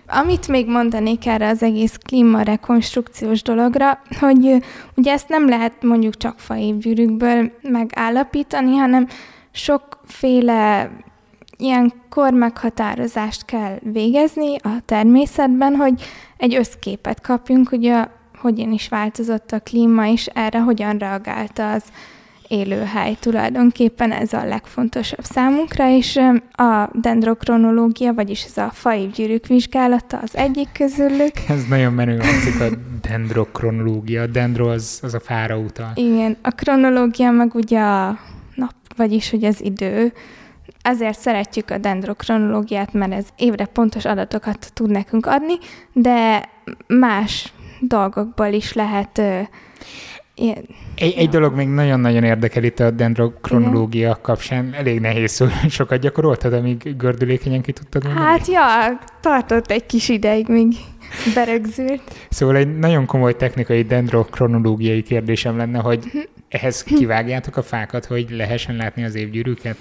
Amit 0.07 0.49
még 0.49 0.69
mondanék 0.69 1.27
erre 1.27 1.49
az 1.49 1.63
egész 1.63 1.97
klímarekonstrukciós 1.97 3.43
dologra, 3.43 3.99
hogy 4.21 4.63
ugye 4.97 5.13
ezt 5.13 5.29
nem 5.29 5.49
lehet 5.49 5.83
mondjuk 5.83 6.17
csak 6.17 6.39
faévgyűrűkből 6.39 7.53
megállapítani, 7.63 8.77
hanem 8.77 9.07
sokféle 9.53 10.91
ilyen 11.57 11.93
kormeghatározást 12.09 13.45
kell 13.45 13.79
végezni 13.83 14.57
a 14.57 14.81
természetben, 14.85 15.75
hogy 15.75 16.03
egy 16.37 16.55
összképet 16.55 17.21
kapjunk, 17.21 17.73
ugye 17.73 18.07
hogyan 18.39 18.73
is 18.73 18.89
változott 18.89 19.53
a 19.53 19.61
klíma, 19.61 20.07
és 20.07 20.27
erre 20.27 20.61
hogyan 20.61 20.99
reagálta 20.99 21.73
az 21.73 21.83
élőhely 22.49 23.17
tulajdonképpen 23.21 24.13
ez 24.13 24.33
a 24.33 24.45
legfontosabb 24.45 25.25
számunkra, 25.25 25.89
és 25.91 26.21
a 26.53 26.89
dendrokronológia, 26.93 28.15
vagyis 28.15 28.45
ez 28.45 28.57
a 28.57 28.71
faévgyűrűk 28.73 29.47
vizsgálata 29.47 30.19
az 30.23 30.37
egyik 30.37 30.69
közülük. 30.73 31.33
Ez 31.49 31.65
nagyon 31.69 31.93
menő 31.93 32.19
hangzik 32.19 32.61
a 32.61 32.77
dendrokronológia. 33.09 34.23
A 34.23 34.27
dendro 34.27 34.71
az, 34.71 35.01
az 35.03 35.15
a 35.15 35.21
fára 35.21 35.59
utal. 35.59 35.93
Igen, 35.95 36.37
a 36.43 36.51
kronológia 36.51 37.31
meg 37.31 37.55
ugye 37.55 37.81
a 37.81 38.19
nap, 38.55 38.75
vagyis 38.97 39.31
hogy 39.31 39.45
az 39.45 39.61
idő. 39.63 40.13
Ezért 40.83 41.19
szeretjük 41.19 41.71
a 41.71 41.79
dendrokronológiát, 41.79 42.93
mert 42.93 43.13
ez 43.13 43.27
évre 43.37 43.65
pontos 43.65 44.05
adatokat 44.05 44.71
tud 44.73 44.91
nekünk 44.91 45.27
adni, 45.27 45.55
de 45.93 46.49
más 46.87 47.53
dolgokból 47.81 48.47
is 48.47 48.73
lehet 48.73 49.23
Ilyen. 50.37 50.65
Egy, 50.95 51.15
egy 51.17 51.29
dolog 51.29 51.55
még 51.55 51.69
nagyon-nagyon 51.69 52.25
érdekel 52.25 52.63
itt 52.63 52.81
a 52.81 52.91
dendrokronológia 52.91 54.09
Igen. 54.09 54.19
kapcsán. 54.23 54.75
Elég 54.75 55.01
nehéz 55.01 55.33
szó. 55.33 55.47
Sokat 55.69 56.01
gyakoroltad, 56.01 56.53
amíg 56.53 56.97
gördülékenyen 56.97 57.63
ki 57.63 57.73
tudtad 57.73 58.05
mondani? 58.05 58.27
Hát 58.27 58.47
ja, 58.47 58.99
tartott 59.21 59.71
egy 59.71 59.87
kis 59.87 60.09
ideig, 60.09 60.49
míg 60.49 60.73
berögzült. 61.35 62.03
Szóval 62.31 62.57
egy 62.57 62.79
nagyon 62.79 63.07
komoly 63.07 63.37
technikai 63.37 63.83
dendrokronológiai 63.83 65.03
kérdésem 65.03 65.57
lenne, 65.57 65.79
hogy 65.79 65.99
mhm. 65.99 66.19
ehhez 66.49 66.83
kivágjátok 66.83 67.57
a 67.57 67.63
fákat, 67.63 68.05
hogy 68.05 68.31
lehessen 68.31 68.77
látni 68.77 69.05
az 69.05 69.15
évgyűrűket? 69.15 69.77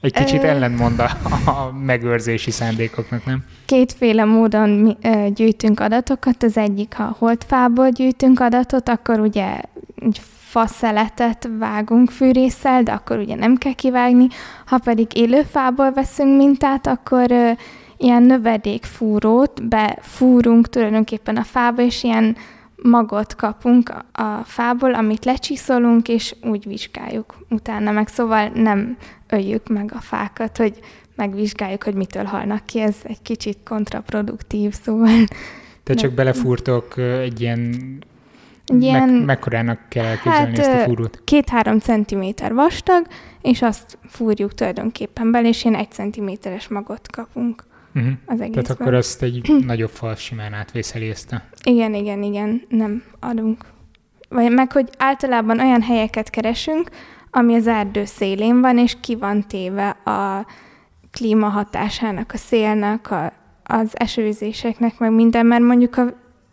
Egy 0.00 0.12
kicsit 0.12 0.42
ellentmond 0.42 0.98
a, 0.98 1.10
a 1.50 1.72
megőrzési 1.84 2.50
szándékoknak, 2.50 3.24
nem? 3.24 3.44
Kétféle 3.66 4.24
módon 4.24 4.68
mi, 4.68 4.96
ö, 5.02 5.26
gyűjtünk 5.34 5.80
adatokat. 5.80 6.42
Az 6.42 6.56
egyik, 6.56 6.94
ha 6.94 7.16
holtfából 7.18 7.88
gyűjtünk 7.88 8.40
adatot, 8.40 8.88
akkor 8.88 9.20
ugye 9.20 9.60
egy 9.94 10.20
faszeletet 10.38 11.48
vágunk 11.58 12.10
fűrészsel, 12.10 12.82
de 12.82 12.92
akkor 12.92 13.18
ugye 13.18 13.34
nem 13.34 13.56
kell 13.56 13.72
kivágni. 13.72 14.26
Ha 14.66 14.78
pedig 14.78 15.06
élőfából 15.16 15.92
veszünk 15.92 16.36
mintát, 16.36 16.86
akkor 16.86 17.30
ö, 17.30 17.50
ilyen 17.96 18.22
növedékfúrót 18.22 19.68
befúrunk 19.68 20.68
tulajdonképpen 20.68 21.36
a 21.36 21.42
fába, 21.42 21.82
és 21.82 22.02
ilyen 22.02 22.36
magot 22.86 23.34
kapunk 23.34 23.94
a 24.12 24.42
fából, 24.44 24.94
amit 24.94 25.24
lecsiszolunk, 25.24 26.08
és 26.08 26.34
úgy 26.42 26.66
vizsgáljuk 26.66 27.34
utána 27.48 27.90
meg. 27.90 28.08
Szóval 28.08 28.48
nem 28.48 28.96
öljük 29.28 29.68
meg 29.68 29.92
a 29.94 30.00
fákat, 30.00 30.56
hogy 30.56 30.78
megvizsgáljuk, 31.14 31.84
hogy 31.84 31.94
mitől 31.94 32.24
halnak 32.24 32.66
ki. 32.66 32.80
Ez 32.80 32.96
egy 33.02 33.22
kicsit 33.22 33.58
kontraproduktív, 33.64 34.72
szóval... 34.82 35.24
Te 35.82 35.94
csak 35.94 36.12
belefúrtok 36.12 36.98
egy 36.98 37.40
ilyen 37.40 37.74
Ilyen, 38.78 39.08
Me- 39.08 39.24
mekkorának 39.24 39.78
kell 39.88 40.04
elképzelni 40.04 40.56
hát, 40.56 40.58
ezt 40.58 40.82
a 40.82 40.84
fúrót? 40.84 41.20
Két-három 41.24 41.78
centiméter 41.78 42.54
vastag, 42.54 43.06
és 43.42 43.62
azt 43.62 43.98
fúrjuk 44.08 44.54
tulajdonképpen 44.54 45.30
bele, 45.30 45.48
és 45.48 45.64
ilyen 45.64 45.76
egy 45.76 45.90
centiméteres 45.90 46.68
magot 46.68 47.10
kapunk 47.10 47.64
uh-huh. 47.96 48.12
az 48.26 48.40
egészben. 48.40 48.64
Tehát 48.64 48.80
akkor 48.80 48.94
azt 48.94 49.22
egy 49.22 49.52
nagyobb 49.66 49.90
fal 49.90 50.14
simán 50.14 50.52
átvészeli 50.52 51.08
ezt 51.08 51.32
a... 51.32 51.42
Igen, 51.64 51.94
igen, 51.94 52.22
igen, 52.22 52.62
nem 52.68 53.02
adunk. 53.20 53.64
Vagy 54.28 54.52
meg, 54.52 54.72
hogy 54.72 54.88
általában 54.98 55.60
olyan 55.60 55.82
helyeket 55.82 56.30
keresünk, 56.30 56.90
ami 57.30 57.54
az 57.54 57.66
erdő 57.66 58.04
szélén 58.04 58.60
van, 58.60 58.78
és 58.78 58.96
ki 59.00 59.16
van 59.16 59.46
téve 59.48 59.88
a 59.88 60.46
klíma 61.10 61.48
hatásának, 61.48 62.32
a 62.32 62.36
szélnek, 62.36 63.10
a 63.10 63.32
az 63.66 63.90
esőzéseknek, 63.92 64.98
meg 64.98 65.12
minden, 65.12 65.46
mert 65.46 65.62
mondjuk 65.62 65.96
a, 65.96 66.04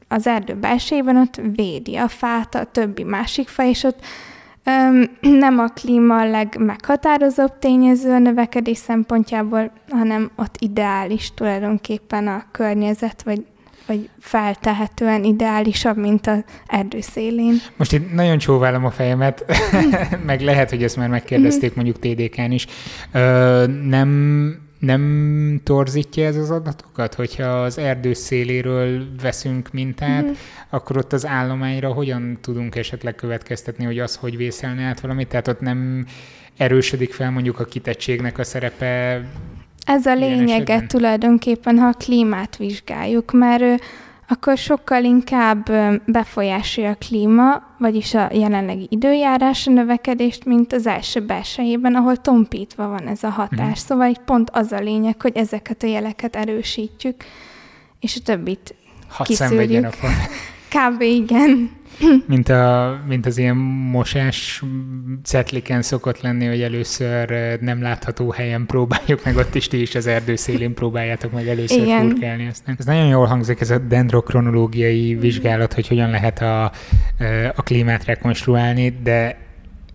az 0.08 0.28
erdő 0.28 0.54
belsejében 0.54 1.18
ott 1.18 1.42
védi 1.56 1.96
a 1.96 2.08
fát, 2.08 2.56
a 2.56 2.64
többi 2.64 3.04
másik 3.04 3.48
fa, 3.48 3.64
és 3.64 3.84
ott 3.84 4.00
nem 5.22 5.60
a 5.60 5.68
klíma 5.68 6.20
a 6.20 6.30
legmeghatározóbb 6.30 7.60
tényező 7.60 8.12
a 8.12 8.20
növekedés 8.20 8.78
szempontjából, 8.78 9.72
hanem 9.90 10.32
ott 10.36 10.56
ideális 10.60 11.34
tulajdonképpen 11.34 12.28
a 12.28 12.44
környezet, 12.52 13.24
vagy 13.24 13.46
vagy 13.88 14.10
feltehetően 14.20 15.24
ideálisabb, 15.24 15.98
mint 15.98 16.28
az 16.28 16.44
erdő 16.68 17.02
szélén. 17.02 17.56
Most 17.78 17.94
itt 17.94 18.14
nagyon 18.14 18.38
csóválom 18.38 18.86
a 18.86 18.92
fejemet, 18.92 19.46
meg 20.26 20.42
lehet, 20.42 20.70
hogy 20.70 20.84
ezt 20.84 20.96
már 20.96 21.10
megkérdezték 21.10 21.76
mondjuk 21.76 22.00
TDK-n 22.00 22.52
is. 22.52 22.68
Ö, 23.12 23.66
nem 23.68 24.63
nem 24.84 25.62
torzítja 25.64 26.26
ez 26.26 26.36
az 26.36 26.52
adatokat, 26.52 27.14
hogyha 27.14 27.44
az 27.44 27.78
erdő 27.78 28.14
széléről 28.14 29.06
veszünk 29.22 29.72
mintát, 29.72 30.26
mm. 30.26 30.32
akkor 30.70 30.98
ott 30.98 31.14
az 31.14 31.26
állományra 31.26 31.94
hogyan 31.94 32.38
tudunk 32.42 32.76
esetleg 32.76 33.16
következtetni, 33.16 33.86
hogy 33.86 34.00
az 34.00 34.16
hogy 34.16 34.38
vészelne 34.38 34.84
át 34.84 35.00
valamit? 35.00 35.28
Tehát 35.28 35.48
ott 35.48 35.60
nem 35.60 36.06
erősödik 36.58 37.14
fel 37.14 37.32
mondjuk 37.32 37.60
a 37.60 37.66
kitettségnek 37.66 38.38
a 38.38 38.44
szerepe 38.44 39.22
ez 39.86 40.06
a 40.06 40.16
lényeget 40.16 40.88
tulajdonképpen, 40.88 41.78
ha 41.78 41.88
a 41.88 41.94
klímát 41.94 42.58
vizsgáljuk, 42.58 43.32
mert 43.32 43.84
akkor 44.34 44.58
sokkal 44.58 45.04
inkább 45.04 45.72
befolyásolja 46.06 46.90
a 46.90 46.96
klíma, 46.96 47.64
vagyis 47.78 48.14
a 48.14 48.30
jelenlegi 48.32 48.88
időjárás 48.90 49.68
a 49.68 49.72
növekedést, 49.72 50.46
mint 50.46 50.74
az 50.74 50.88
első 50.88 51.20
belsejében, 51.20 51.96
ahol 51.96 52.16
tompítva 52.16 52.88
van 52.88 53.08
ez 53.08 53.24
a 53.24 53.30
hatás. 53.30 53.68
Mm. 53.68 53.86
Szóval 53.88 54.10
itt 54.10 54.22
pont 54.26 54.50
az 54.50 54.72
a 54.72 54.80
lényeg, 54.80 55.22
hogy 55.22 55.38
ezeket 55.38 55.84
a 55.84 55.88
jeleket 55.88 56.36
erősítjük, 56.36 57.24
és 58.00 58.16
a 58.16 58.24
többit 58.24 58.76
Hadd 59.10 59.28
kiszűrjük. 59.28 59.88
Kb. 60.76 61.02
igen. 61.02 61.72
mint, 62.28 62.50
a, 62.50 63.00
mint 63.08 63.26
az 63.26 63.38
ilyen 63.38 63.56
mosás 63.92 64.64
cetliken 65.24 65.82
szokott 65.82 66.22
lenni, 66.22 66.46
hogy 66.46 66.62
először 66.62 67.58
nem 67.62 67.82
látható 67.82 68.32
helyen 68.32 68.66
próbáljuk 68.66 69.24
meg, 69.24 69.36
ott 69.38 69.56
is 69.56 69.68
ti 69.68 69.82
is 69.82 69.96
az 69.96 70.08
erdő 70.08 70.36
szélén 70.36 70.74
próbáljátok 70.74 71.32
meg 71.32 71.48
először 71.48 71.82
Igen. 71.82 72.10
furkálni. 72.10 72.48
Aztán. 72.48 72.76
Ez 72.80 72.86
nagyon 72.86 73.08
jól 73.08 73.26
hangzik, 73.26 73.62
ez 73.62 73.70
a 73.70 73.78
dendrokronológiai 73.78 75.16
vizsgálat, 75.16 75.74
hogy 75.74 75.88
hogyan 75.88 76.10
lehet 76.10 76.42
a, 76.42 76.64
a 77.56 77.62
klímát 77.62 78.06
rekonstruálni, 78.06 78.98
de 79.04 79.38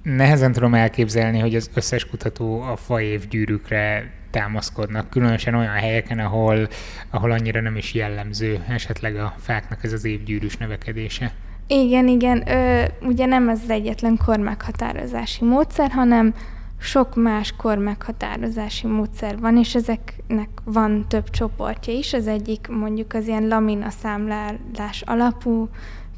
nehezen 0.02 0.52
tudom 0.52 0.74
elképzelni, 0.74 1.38
hogy 1.38 1.54
az 1.54 1.70
összes 1.74 2.06
kutató 2.06 2.60
a 2.60 2.76
faév 2.76 3.28
gyűrűkre 3.28 4.12
támaszkodnak, 4.30 5.10
különösen 5.10 5.54
olyan 5.54 5.72
helyeken, 5.72 6.18
ahol, 6.18 6.68
ahol 7.10 7.30
annyira 7.30 7.60
nem 7.60 7.76
is 7.76 7.94
jellemző 7.94 8.64
esetleg 8.68 9.16
a 9.16 9.34
fáknak 9.38 9.84
ez 9.84 9.92
az 9.92 10.04
évgyűrűs 10.04 10.56
növekedése. 10.56 11.32
Igen, 11.70 12.08
igen. 12.08 12.48
Ö, 12.48 12.84
ugye 13.00 13.26
nem 13.26 13.48
ez 13.48 13.60
az 13.62 13.70
egyetlen 13.70 14.18
kormeghatározási 14.26 15.44
módszer, 15.44 15.90
hanem 15.90 16.34
sok 16.80 17.14
más 17.14 17.54
kormeghatározási 17.56 18.87
módszer 18.87 19.38
van, 19.38 19.56
és 19.56 19.75
ezeknek 19.75 20.48
van 20.64 21.04
több 21.08 21.30
csoportja 21.30 21.92
is. 21.92 22.12
Az 22.12 22.26
egyik 22.26 22.68
mondjuk 22.68 23.12
az 23.12 23.26
ilyen 23.26 23.48
lamina 23.48 23.90
számlálás 23.90 25.02
alapú 25.06 25.68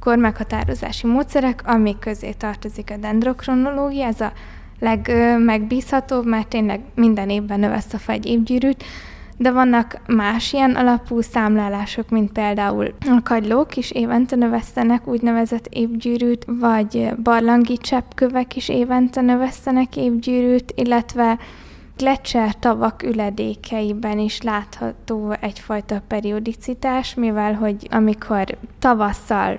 kormeghatározási 0.00 1.06
módszerek, 1.06 1.62
amik 1.66 1.98
közé 1.98 2.32
tartozik 2.32 2.90
a 2.90 2.96
dendrokronológia, 2.96 4.06
ez 4.06 4.20
a 4.20 4.32
legmegbízhatóbb, 4.78 6.26
mert 6.26 6.48
tényleg 6.48 6.80
minden 6.94 7.30
évben 7.30 7.60
növesz 7.60 7.92
a 7.92 7.98
fa 7.98 8.12
egy 8.12 8.26
de 9.40 9.50
vannak 9.50 10.00
más 10.06 10.52
ilyen 10.52 10.74
alapú 10.74 11.20
számlálások, 11.20 12.08
mint 12.08 12.32
például 12.32 12.94
a 13.00 13.20
kagylók 13.22 13.76
is 13.76 13.90
évente 13.90 14.36
növesztenek 14.36 15.06
úgynevezett 15.06 15.66
évgyűrűt, 15.66 16.44
vagy 16.46 17.08
barlangi 17.22 17.76
cseppkövek 17.76 18.56
is 18.56 18.68
évente 18.68 19.20
növesztenek 19.20 19.96
évgyűrűt, 19.96 20.72
illetve 20.76 21.38
Gletscher 21.96 22.58
tavak 22.58 23.02
üledékeiben 23.02 24.18
is 24.18 24.42
látható 24.42 25.34
egyfajta 25.40 26.02
periodicitás, 26.08 27.14
mivel 27.14 27.54
hogy 27.54 27.86
amikor 27.90 28.58
tavasszal 28.78 29.58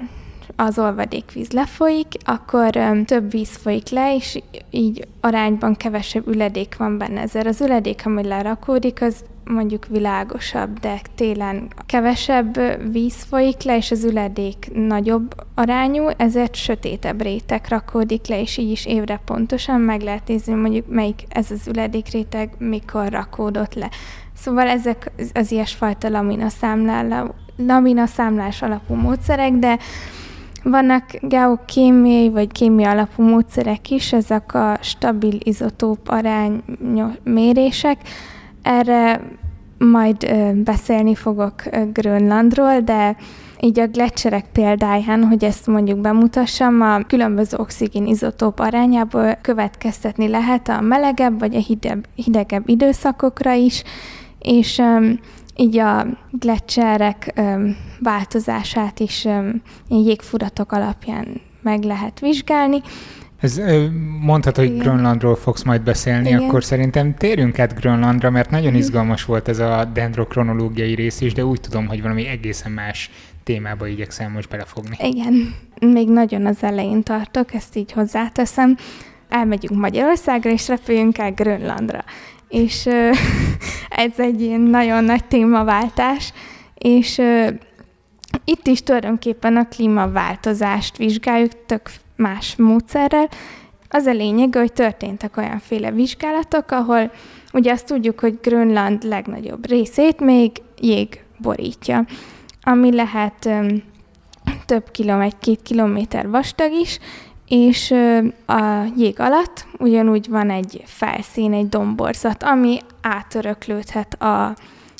az 0.55 0.79
olvadékvíz 0.79 1.51
lefolyik, 1.51 2.07
akkor 2.25 2.69
több 3.05 3.31
víz 3.31 3.55
folyik 3.55 3.89
le, 3.89 4.15
és 4.15 4.41
így 4.69 5.07
arányban 5.21 5.75
kevesebb 5.75 6.27
üledék 6.27 6.77
van 6.77 6.97
benne. 6.97 7.21
Ezzel 7.21 7.47
az 7.47 7.61
üledék, 7.61 8.01
ami 8.05 8.23
lerakódik, 8.23 9.01
az 9.01 9.23
mondjuk 9.51 9.85
világosabb, 9.87 10.79
de 10.79 11.01
télen 11.15 11.67
kevesebb 11.85 12.59
víz 12.91 13.23
folyik 13.23 13.63
le, 13.63 13.77
és 13.77 13.91
az 13.91 14.03
üledék 14.03 14.69
nagyobb 14.73 15.35
arányú, 15.55 16.07
ezért 16.17 16.55
sötétebb 16.55 17.21
réteg 17.21 17.65
rakódik 17.69 18.27
le, 18.27 18.41
és 18.41 18.57
így 18.57 18.71
is 18.71 18.85
évre 18.85 19.19
pontosan 19.25 19.81
meg 19.81 20.01
lehet 20.01 20.27
nézni, 20.27 20.53
mondjuk 20.53 20.85
melyik 20.87 21.23
ez 21.29 21.51
az 21.51 21.67
üledékréteg 21.67 22.49
mikor 22.57 23.09
rakódott 23.09 23.73
le. 23.73 23.89
Szóval 24.33 24.67
ezek 24.67 25.11
az 25.33 25.51
ilyesfajta 25.51 26.09
lamina, 26.09 26.49
számlál, 26.49 27.35
lamina 27.57 28.05
számlás 28.05 28.61
alapú 28.61 28.93
módszerek, 28.93 29.51
de 29.51 29.77
vannak 30.63 31.03
geokémiai 31.21 32.29
vagy 32.29 32.51
kémia 32.51 32.89
alapú 32.89 33.23
módszerek 33.23 33.89
is, 33.89 34.13
ezek 34.13 34.53
a 34.53 34.77
stabil 34.81 35.37
izotóp 35.43 36.09
arány 36.09 36.63
mérések. 37.23 37.97
Erre 38.61 39.21
majd 39.89 40.35
beszélni 40.55 41.15
fogok 41.15 41.63
Grönlandról, 41.93 42.79
de 42.79 43.15
így 43.59 43.79
a 43.79 43.87
gletszerek 43.87 44.45
példáján, 44.51 45.23
hogy 45.23 45.43
ezt 45.43 45.67
mondjuk 45.67 45.99
bemutassam, 45.99 46.81
a 46.81 47.03
különböző 47.07 47.57
oxigén 47.57 48.05
izotóp 48.05 48.59
arányából 48.59 49.37
következtetni 49.41 50.27
lehet 50.27 50.69
a 50.69 50.81
melegebb 50.81 51.39
vagy 51.39 51.55
a 51.55 51.59
hideg, 51.59 52.05
hidegebb 52.15 52.69
időszakokra 52.69 53.53
is, 53.53 53.83
és 54.39 54.77
um, 54.77 55.19
így 55.55 55.77
a 55.77 56.05
gletszerek 56.31 57.41
változását 57.99 58.99
is 58.99 59.25
um, 59.25 59.61
jégfuratok 59.87 60.71
alapján 60.71 61.41
meg 61.61 61.83
lehet 61.83 62.19
vizsgálni. 62.19 62.81
Ez 63.41 63.61
mondhatod, 64.19 64.65
hogy 64.65 64.73
Igen. 64.73 64.77
Grönlandról 64.77 65.35
fogsz 65.35 65.63
majd 65.63 65.81
beszélni, 65.81 66.27
Igen. 66.27 66.41
akkor 66.41 66.63
szerintem 66.63 67.15
térjünk 67.15 67.59
át 67.59 67.79
Grönlandra, 67.79 68.29
mert 68.29 68.49
nagyon 68.49 68.75
izgalmas 68.75 69.25
volt 69.25 69.47
ez 69.47 69.59
a 69.59 69.85
dendrokronológiai 69.93 70.95
rész 70.95 71.21
is, 71.21 71.33
de 71.33 71.45
úgy 71.45 71.61
tudom, 71.61 71.87
hogy 71.87 72.01
valami 72.01 72.27
egészen 72.27 72.71
más 72.71 73.11
témába 73.43 73.87
igyekszem 73.87 74.31
most 74.31 74.49
belefogni. 74.49 74.95
Igen, 74.99 75.55
még 75.79 76.09
nagyon 76.09 76.45
az 76.45 76.57
elején 76.63 77.03
tartok, 77.03 77.53
ezt 77.53 77.75
így 77.75 77.91
hozzáteszem. 77.91 78.77
Elmegyünk 79.29 79.79
Magyarországra, 79.79 80.51
és 80.51 80.67
repüljünk 80.67 81.17
el 81.17 81.31
Grönlandra. 81.31 82.03
És 82.49 82.85
ez 83.89 84.11
egy 84.17 84.41
ilyen 84.41 84.61
nagyon 84.61 85.03
nagy 85.03 85.25
témaváltás, 85.25 86.33
és 86.77 87.21
itt 88.45 88.67
is 88.67 88.83
tulajdonképpen 88.83 89.57
a 89.57 89.67
klímaváltozást 89.67 90.97
vizsgáljuk, 90.97 91.65
tök 91.65 91.89
más 92.21 92.55
módszerrel. 92.55 93.29
Az 93.89 94.05
a 94.05 94.11
lényeg, 94.11 94.55
hogy 94.55 94.73
történtek 94.73 95.37
olyanféle 95.37 95.91
vizsgálatok, 95.91 96.71
ahol 96.71 97.11
ugye 97.53 97.71
azt 97.71 97.85
tudjuk, 97.85 98.19
hogy 98.19 98.39
Grönland 98.41 99.03
legnagyobb 99.03 99.67
részét 99.67 100.19
még 100.19 100.51
jég 100.79 101.23
borítja, 101.37 102.05
ami 102.61 102.95
lehet 102.95 103.49
több 104.65 104.91
kilométer, 104.91 105.39
két 105.39 105.61
kilométer 105.61 106.29
vastag 106.29 106.71
is, 106.71 106.99
és 107.47 107.91
a 108.45 108.61
jég 108.97 109.19
alatt 109.19 109.65
ugyanúgy 109.77 110.29
van 110.29 110.49
egy 110.49 110.81
felszín, 110.85 111.53
egy 111.53 111.69
domborzat, 111.69 112.43
ami 112.43 112.79
átöröklődhet 113.01 114.21
a 114.21 114.55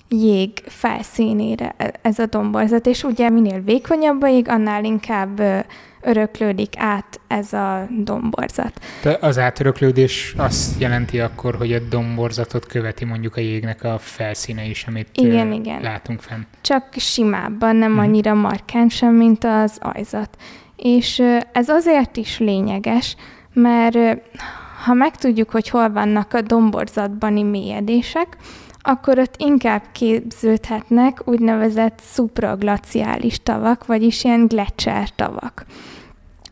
jég 0.10 0.52
felszínére 0.66 1.74
e, 1.78 1.94
ez 2.02 2.20
a 2.20 2.26
domborzat, 2.26 2.86
és 2.86 3.04
ugye 3.04 3.30
minél 3.30 3.62
vékonyabb 3.62 4.22
a 4.22 4.28
jég, 4.28 4.50
annál 4.50 4.84
inkább 4.84 5.42
öröklődik 6.02 6.74
át 6.78 7.20
ez 7.28 7.54
a 7.54 7.88
domborzat. 7.98 8.74
De 9.04 9.18
az 9.22 9.38
átöröklődés 9.38 10.34
azt 10.38 10.80
jelenti 10.80 11.20
akkor, 11.20 11.56
hogy 11.56 11.74
a 11.74 11.80
domborzatot 11.80 12.66
követi 12.66 13.06
mondjuk 13.06 13.36
a 13.36 13.42
jégnek 13.42 13.84
a 13.84 13.98
felszíne 13.98 14.66
is, 14.66 14.86
amit 14.88 15.08
igen, 15.14 15.52
igen. 15.52 15.82
látunk 15.82 16.22
fenn. 16.22 16.42
Csak 16.62 16.86
simábban, 16.92 17.76
nem 17.76 17.92
uh-huh. 17.92 18.06
annyira 18.06 18.34
markánsan, 18.34 19.14
mint 19.14 19.44
az 19.44 19.78
ajzat. 19.80 20.38
És 20.76 21.24
ez 21.52 21.70
azért 21.70 22.18
is 22.18 22.40
lényeges, 22.40 23.16
mert 23.54 23.98
ha 24.84 24.94
megtudjuk, 24.94 25.50
hogy 25.50 25.70
hol 25.70 25.92
vannak 25.92 26.34
a 26.34 26.42
domborzatbani 26.42 27.44
mélyedések, 27.44 28.38
akkor 28.82 29.20
ott 29.20 29.36
inkább 29.38 29.84
képződhetnek 29.92 31.22
úgynevezett 31.26 32.00
szupraglaciális 32.04 33.40
tavak, 33.44 33.86
vagyis 33.86 34.24
ilyen 34.24 34.48
gletszer 34.48 35.10
tavak. 35.16 35.66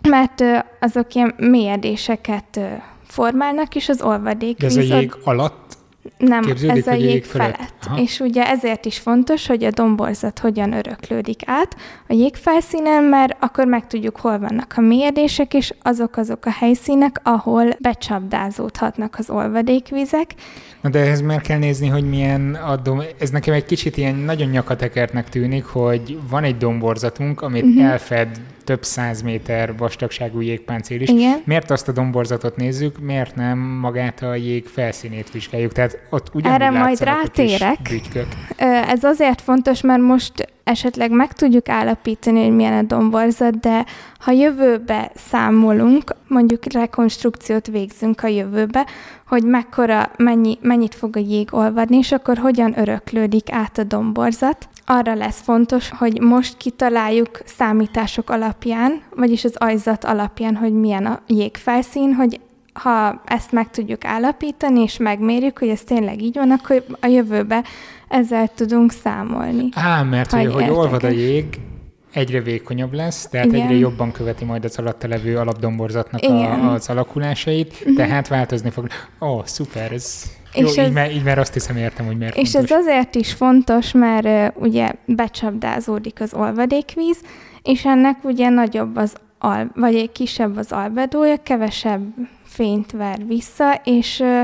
Mert 0.10 0.44
azok 0.80 1.14
ilyen 1.14 1.34
mélyedéseket 1.38 2.60
formálnak, 3.04 3.76
és 3.76 3.90
az 3.90 4.02
olvadék. 4.02 4.64
ez 4.64 4.76
a 4.76 4.82
jég 4.82 5.16
alatt 5.24 5.69
Nem, 6.18 6.42
Képződik, 6.42 6.78
ez 6.78 6.88
a 6.88 6.94
jég, 6.94 7.04
jég 7.04 7.24
felett. 7.24 7.56
felett. 7.80 8.00
És 8.00 8.20
ugye 8.20 8.48
ezért 8.48 8.86
is 8.86 8.98
fontos, 8.98 9.48
hogy 9.48 9.64
a 9.64 9.72
domborzat 9.72 10.40
hogyan 10.40 10.74
öröklődik 10.74 11.42
át 11.46 11.76
a 12.08 12.14
jégfelszínen, 12.14 13.04
mert 13.04 13.36
akkor 13.40 13.66
meg 13.66 13.88
tudjuk, 13.88 14.18
hol 14.18 14.40
vannak 14.40 14.74
a 14.78 14.82
mélyedések, 14.82 15.54
és 15.54 15.74
azok 15.82 16.18
azok 16.18 16.46
a 16.46 16.52
helyszínek, 16.52 17.20
ahol 17.24 17.66
becsapdázódhatnak 17.80 19.16
az 19.18 19.30
olvadékvizek. 19.30 20.34
Na 20.82 20.90
de 20.90 21.00
ehhez 21.00 21.22
már 21.22 21.42
kell 21.42 21.58
nézni, 21.58 21.88
hogy 21.88 22.10
milyen 22.10 22.56
a 22.56 22.76
dom... 22.76 23.02
Ez 23.20 23.30
nekem 23.30 23.54
egy 23.54 23.66
kicsit 23.66 23.98
ilyen 23.98 24.16
nagyon 24.16 24.50
nyakatekertnek 24.50 25.30
tűnik, 25.30 25.66
hogy 25.66 26.20
van 26.30 26.44
egy 26.44 26.58
domborzatunk, 26.58 27.42
amit 27.42 27.64
uh-huh. 27.64 27.84
elfed 27.84 28.28
több 28.70 28.84
száz 28.84 29.22
méter 29.22 29.78
vastagságú 29.78 30.42
jégpáncél 30.42 31.02
is. 31.02 31.10
Igen. 31.10 31.42
Miért 31.46 31.72
azt 31.72 31.88
a 31.88 31.92
domborzatot 31.92 32.56
nézzük, 32.56 33.00
miért 33.00 33.36
nem 33.36 33.60
magát 33.60 34.22
a 34.22 34.36
jég 34.36 34.66
felszínét 34.66 35.32
vizsgáljuk? 35.32 35.72
Tehát 35.72 36.00
ott 36.10 36.30
ugyanúgy 36.34 36.62
Erre 36.62 36.70
majd 36.70 37.00
rátérek. 37.00 37.78
Ez 38.88 39.04
azért 39.04 39.42
fontos, 39.42 39.82
mert 39.82 40.02
most 40.02 40.48
esetleg 40.70 41.12
meg 41.12 41.34
tudjuk 41.34 41.70
állapítani, 41.70 42.44
hogy 42.44 42.56
milyen 42.56 42.78
a 42.78 42.96
domborzat, 42.96 43.60
de 43.60 43.86
ha 44.20 44.32
jövőbe 44.32 45.12
számolunk, 45.16 46.16
mondjuk 46.28 46.74
rekonstrukciót 46.74 47.68
végzünk 47.68 48.24
a 48.24 48.28
jövőbe, 48.28 48.86
hogy 49.28 49.44
mekkora, 49.44 50.12
mennyi, 50.18 50.58
mennyit 50.62 50.96
fog 50.96 51.16
a 51.16 51.20
jég 51.20 51.54
olvadni, 51.54 51.98
és 51.98 52.12
akkor 52.12 52.38
hogyan 52.38 52.80
öröklődik 52.80 53.52
át 53.52 53.78
a 53.78 53.84
domborzat, 53.84 54.68
arra 54.86 55.14
lesz 55.14 55.42
fontos, 55.42 55.90
hogy 55.90 56.22
most 56.22 56.58
kitaláljuk 56.58 57.40
számítások 57.46 58.30
alapján, 58.30 59.02
vagyis 59.16 59.44
az 59.44 59.56
ajzat 59.56 60.04
alapján, 60.04 60.56
hogy 60.56 60.74
milyen 60.74 61.06
a 61.06 61.20
jégfelszín, 61.28 62.14
hogy 62.14 62.40
ha 62.74 63.22
ezt 63.26 63.52
meg 63.52 63.70
tudjuk 63.70 64.06
állapítani, 64.06 64.82
és 64.82 64.98
megmérjük, 64.98 65.60
hogy 65.60 65.68
ez 65.68 65.82
tényleg 65.82 66.22
így 66.22 66.36
van, 66.36 66.52
akkor 66.52 66.84
a 67.00 67.08
jövőbe 67.08 67.64
ezzel 68.10 68.48
tudunk 68.56 68.92
számolni. 68.92 69.70
Á, 69.74 70.04
mert 70.04 70.32
hogy, 70.32 70.54
hogy 70.54 70.70
olvad 70.70 71.04
a 71.04 71.10
jég, 71.10 71.60
egyre 72.14 72.42
vékonyabb 72.42 72.94
lesz, 72.94 73.28
tehát 73.28 73.48
Igen. 73.48 73.62
egyre 73.62 73.76
jobban 73.76 74.12
követi 74.12 74.46
majd 74.46 74.64
az 74.64 74.78
alatta 74.78 75.08
levő 75.08 75.38
alapdomborzatnak 75.38 76.22
a, 76.22 76.72
az 76.74 76.90
alakulásait, 76.90 77.74
uh-huh. 77.74 77.96
tehát 77.96 78.28
változni 78.28 78.70
fog. 78.70 78.88
Ó, 79.22 79.28
oh, 79.28 79.46
szuper, 79.46 79.92
ez 79.92 80.24
jó, 80.54 80.66
és 80.66 80.72
így, 80.72 80.78
ez, 80.78 80.94
már, 80.94 81.12
így 81.12 81.24
már 81.24 81.38
azt 81.38 81.54
hiszem 81.54 81.78
értem, 81.78 82.06
hogy 82.06 82.18
miért 82.18 82.36
És 82.36 82.52
fontos. 82.52 82.72
ez 82.72 82.78
azért 82.78 83.16
is 83.16 83.34
fontos, 83.34 83.92
mert 83.92 84.56
uh, 84.56 84.64
ugye 84.64 84.92
becsapdázódik 85.06 86.22
az 86.22 86.34
olvadékvíz, 86.34 87.18
és 87.64 87.86
ennek 87.86 88.24
ugye 88.24 88.50
nagyobb 88.50 88.96
az 88.96 89.14
al, 89.40 89.72
vagy 89.76 89.96
egy 89.96 90.12
kisebb 90.12 90.58
az 90.58 90.72
albedója, 90.72 91.36
kevesebb 91.44 92.02
fényt 92.44 92.92
ver 92.92 93.26
vissza, 93.28 93.82
és 93.84 94.20
uh, 94.20 94.42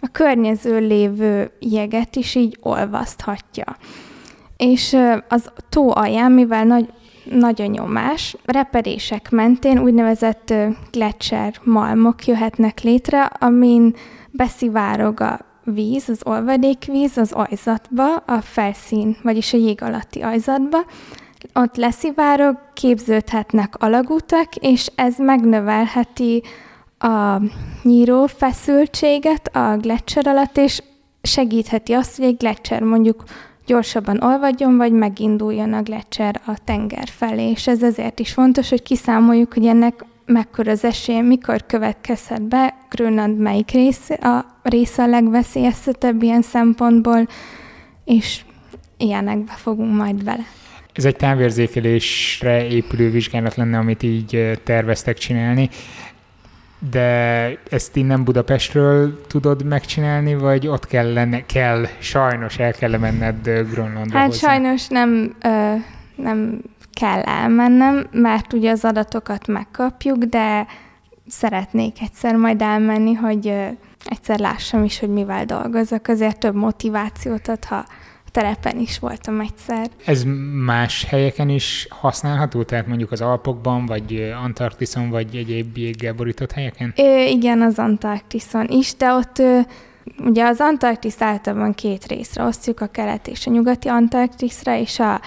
a 0.00 0.08
környező 0.12 0.78
lévő 0.78 1.50
jeget 1.58 2.16
is 2.16 2.34
így 2.34 2.58
olvaszthatja. 2.62 3.76
És 4.56 4.96
az 5.28 5.50
tó 5.68 5.96
alján, 5.96 6.32
mivel 6.32 6.64
nagy, 6.64 6.92
nagy 7.24 7.62
a 7.62 7.66
nyomás, 7.66 8.36
repedések 8.44 9.30
mentén 9.30 9.78
úgynevezett 9.78 10.54
gletszer 10.90 11.54
malmok 11.64 12.26
jöhetnek 12.26 12.80
létre, 12.80 13.22
amin 13.22 13.94
beszivárog 14.30 15.20
a 15.20 15.38
víz, 15.64 16.08
az 16.08 16.20
olvadékvíz 16.24 17.16
az 17.16 17.32
ajzatba, 17.32 18.16
a 18.16 18.40
felszín, 18.40 19.16
vagyis 19.22 19.52
a 19.52 19.56
jég 19.56 19.82
alatti 19.82 20.20
ajzatba, 20.20 20.78
ott 21.54 21.76
leszivárog, 21.76 22.58
képződhetnek 22.74 23.74
alagútak, 23.78 24.54
és 24.54 24.86
ez 24.94 25.18
megnövelheti 25.18 26.42
a 26.98 27.40
nyíró 27.88 28.26
feszültséget 28.26 29.56
a 29.56 29.76
gletszer 29.76 30.26
alatt, 30.26 30.56
és 30.56 30.82
segítheti 31.22 31.92
azt, 31.92 32.16
hogy 32.16 32.26
egy 32.26 32.36
gletszer 32.36 32.82
mondjuk 32.82 33.24
gyorsabban 33.66 34.22
olvadjon, 34.22 34.76
vagy 34.76 34.92
meginduljon 34.92 35.72
a 35.72 35.82
gletszer 35.82 36.40
a 36.46 36.58
tenger 36.64 37.08
felé. 37.08 37.50
És 37.50 37.66
ez 37.66 37.82
ezért 37.82 38.20
is 38.20 38.32
fontos, 38.32 38.68
hogy 38.68 38.82
kiszámoljuk, 38.82 39.54
hogy 39.54 39.66
ennek 39.66 40.04
mekkora 40.26 40.70
az 40.70 40.84
esély, 40.84 41.20
mikor 41.20 41.66
következhet 41.66 42.42
be, 42.42 42.74
Grönland 42.90 43.38
melyik 43.38 43.70
része 43.70 44.14
a, 44.14 44.60
része 44.62 45.02
a 45.02 45.06
legveszélyeztetebb 45.06 46.22
ilyen 46.22 46.42
szempontból, 46.42 47.26
és 48.04 48.40
ilyenekbe 48.96 49.52
fogunk 49.52 49.96
majd 49.96 50.24
bele. 50.24 50.44
Ez 50.92 51.04
egy 51.04 51.16
távérzékelésre 51.16 52.66
épülő 52.66 53.10
vizsgálat 53.10 53.54
lenne, 53.54 53.78
amit 53.78 54.02
így 54.02 54.60
terveztek 54.64 55.18
csinálni, 55.18 55.68
de 56.90 57.52
ezt 57.70 57.96
innen 57.96 58.24
Budapestről 58.24 59.26
tudod 59.26 59.64
megcsinálni, 59.64 60.34
vagy 60.34 60.66
ott 60.66 60.86
kell 60.86 61.12
lenne, 61.12 61.46
kell, 61.46 61.86
sajnos 61.98 62.58
el 62.58 62.72
kell 62.72 62.98
menned 62.98 63.42
Grönlandra 63.42 64.18
Hát 64.18 64.26
hozzá? 64.26 64.48
sajnos 64.48 64.88
nem, 64.88 65.34
ö, 65.42 65.74
nem 66.16 66.60
kell 66.92 67.20
elmennem, 67.20 68.06
mert 68.12 68.52
ugye 68.52 68.70
az 68.70 68.84
adatokat 68.84 69.46
megkapjuk, 69.46 70.24
de 70.24 70.66
szeretnék 71.28 72.00
egyszer 72.00 72.34
majd 72.34 72.62
elmenni, 72.62 73.14
hogy 73.14 73.54
egyszer 74.04 74.38
lássam 74.38 74.84
is, 74.84 74.98
hogy 74.98 75.08
mivel 75.08 75.44
dolgozok, 75.44 76.08
azért 76.08 76.38
több 76.38 76.54
motivációt 76.54 77.48
ad, 77.48 77.64
ha 77.64 77.84
terepen 78.38 78.78
is 78.78 78.98
voltam 78.98 79.40
egyszer. 79.40 79.90
Ez 80.04 80.22
más 80.64 81.04
helyeken 81.04 81.48
is 81.48 81.86
használható? 81.90 82.62
Tehát 82.62 82.86
mondjuk 82.86 83.12
az 83.12 83.20
Alpokban, 83.20 83.86
vagy 83.86 84.32
Antarktiszon, 84.44 85.10
vagy 85.10 85.36
egyéb 85.36 85.76
jéggel 85.76 86.12
borított 86.12 86.52
helyeken? 86.52 86.92
Ö, 86.96 87.22
igen, 87.22 87.62
az 87.62 87.78
Antarktiszon 87.78 88.66
is, 88.68 88.94
de 88.96 89.12
ott 89.12 89.38
ö, 89.38 89.58
ugye 90.18 90.44
az 90.44 90.60
Antarktisz 90.60 91.20
általában 91.20 91.74
két 91.74 92.06
részre 92.06 92.44
osztjuk, 92.44 92.80
a 92.80 92.86
kelet 92.86 93.28
és 93.28 93.46
a 93.46 93.50
nyugati 93.50 93.88
Antarktiszra, 93.88 94.76
és 94.76 94.98
a 94.98 95.20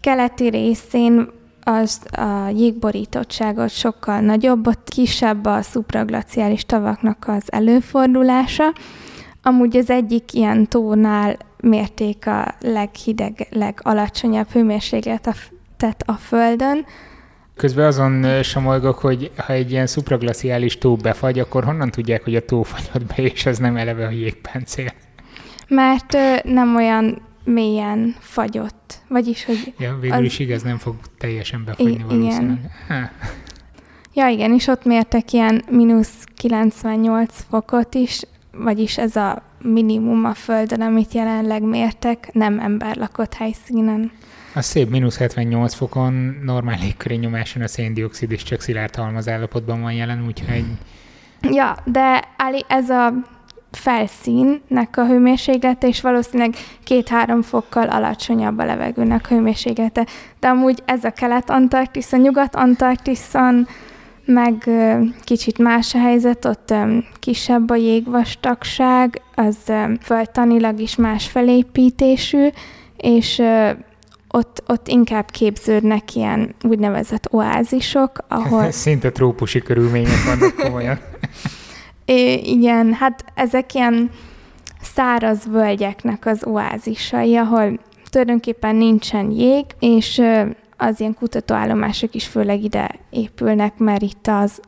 keleti 0.00 0.48
részén 0.48 1.28
az 1.62 2.00
a 2.10 2.48
jégborítottságot 2.54 3.70
sokkal 3.70 4.20
nagyobb, 4.20 4.66
ott 4.66 4.88
kisebb 4.88 5.44
a 5.44 5.62
szupraglaciális 5.62 6.64
tavaknak 6.64 7.24
az 7.26 7.52
előfordulása. 7.52 8.72
Amúgy 9.42 9.76
az 9.76 9.90
egyik 9.90 10.32
ilyen 10.32 10.68
tónál 10.68 11.36
mérték 11.60 12.26
a 12.26 12.54
leghideg, 12.60 13.46
legalacsonyabb 13.50 14.48
hőmérsékletet 14.50 16.02
a 16.04 16.12
Földön. 16.12 16.86
Közben 17.56 17.86
azon 17.86 18.42
somolgok, 18.42 18.98
hogy 18.98 19.30
ha 19.36 19.52
egy 19.52 19.70
ilyen 19.70 19.86
szupraglaciális 19.86 20.78
tó 20.78 20.96
befagy, 20.96 21.38
akkor 21.38 21.64
honnan 21.64 21.90
tudják, 21.90 22.24
hogy 22.24 22.34
a 22.36 22.44
tó 22.44 22.62
fagyott 22.62 23.06
be, 23.06 23.22
és 23.22 23.46
ez 23.46 23.58
nem 23.58 23.76
eleve 23.76 24.06
a 24.06 24.10
jégpáncél? 24.10 24.92
Mert 25.68 26.16
nem 26.44 26.76
olyan 26.76 27.22
mélyen 27.44 28.16
fagyott. 28.18 28.98
Vagyis, 29.08 29.44
hogy... 29.44 29.74
Ja, 29.78 29.98
végül 30.00 30.16
az... 30.16 30.22
is 30.24 30.38
igaz, 30.38 30.62
nem 30.62 30.78
fog 30.78 30.94
teljesen 31.18 31.64
befagyni 31.64 31.92
I- 31.92 32.04
valószínűleg. 32.08 32.58
Igen. 32.88 33.10
Ja, 34.14 34.28
igen, 34.28 34.54
és 34.54 34.66
ott 34.66 34.84
mértek 34.84 35.32
ilyen 35.32 35.64
mínusz 35.70 36.24
98 36.36 37.44
fokot 37.50 37.94
is, 37.94 38.22
vagyis 38.58 38.98
ez 38.98 39.16
a 39.16 39.42
minimum 39.62 40.24
a 40.24 40.34
Földön, 40.34 40.80
amit 40.80 41.12
jelenleg 41.12 41.62
mértek, 41.62 42.28
nem 42.32 42.58
ember 42.58 42.96
lakott 42.96 43.34
helyszínen. 43.34 44.12
A 44.54 44.62
szép 44.62 44.90
mínusz 44.90 45.18
78 45.18 45.74
fokon 45.74 46.36
normál 46.44 46.78
légköri 46.78 47.16
nyomáson 47.16 47.62
a 47.62 47.68
széndiokszid 47.68 48.30
is 48.30 48.42
csak 48.42 48.60
szilárd 48.60 48.94
halmaz 48.94 49.28
állapotban 49.28 49.80
van 49.80 49.92
jelen, 49.92 50.24
úgyhogy... 50.26 50.64
Ja, 51.50 51.76
de 51.84 52.24
Ali, 52.36 52.64
ez 52.68 52.90
a 52.90 53.12
felszínnek 53.70 54.96
a 54.96 55.06
hőmérséklete, 55.06 55.86
és 55.86 56.00
valószínűleg 56.00 56.54
két-három 56.84 57.42
fokkal 57.42 57.88
alacsonyabb 57.88 58.58
a 58.58 58.64
levegőnek 58.64 59.28
hőmérséklete. 59.28 60.06
De 60.40 60.48
amúgy 60.48 60.82
ez 60.84 61.04
a 61.04 61.10
kelet-antarktiszon, 61.10 62.20
nyugat-antarktiszon, 62.20 63.66
meg 64.26 64.70
kicsit 65.24 65.58
más 65.58 65.94
a 65.94 65.98
helyzet, 65.98 66.44
ott 66.44 66.74
kisebb 67.20 67.70
a 67.70 67.76
jégvastagság, 67.76 69.22
az 69.34 69.56
földtanilag 70.02 70.80
is 70.80 70.96
más 70.96 71.26
felépítésű, 71.28 72.48
és 72.96 73.42
ott, 74.28 74.62
ott 74.66 74.88
inkább 74.88 75.30
képződnek 75.30 76.14
ilyen 76.14 76.54
úgynevezett 76.62 77.32
oázisok, 77.32 78.18
ahol... 78.28 78.70
Szinte 78.86 79.10
trópusi 79.10 79.62
körülmények 79.62 80.24
vannak 80.26 80.54
komolyan. 80.54 80.98
É, 82.04 82.32
igen, 82.32 82.92
hát 82.92 83.24
ezek 83.34 83.74
ilyen 83.74 84.10
száraz 84.82 85.38
völgyeknek 85.50 86.26
az 86.26 86.44
oázisai, 86.44 87.36
ahol 87.36 87.78
tulajdonképpen 88.10 88.76
nincsen 88.76 89.30
jég, 89.30 89.64
és 89.78 90.22
az 90.76 91.00
ilyen 91.00 91.14
kutatóállomások 91.14 92.14
is 92.14 92.26
főleg 92.26 92.62
ide 92.62 92.90
épülnek, 93.10 93.78
mert 93.78 94.02
itt 94.02 94.26
az, 94.26 94.60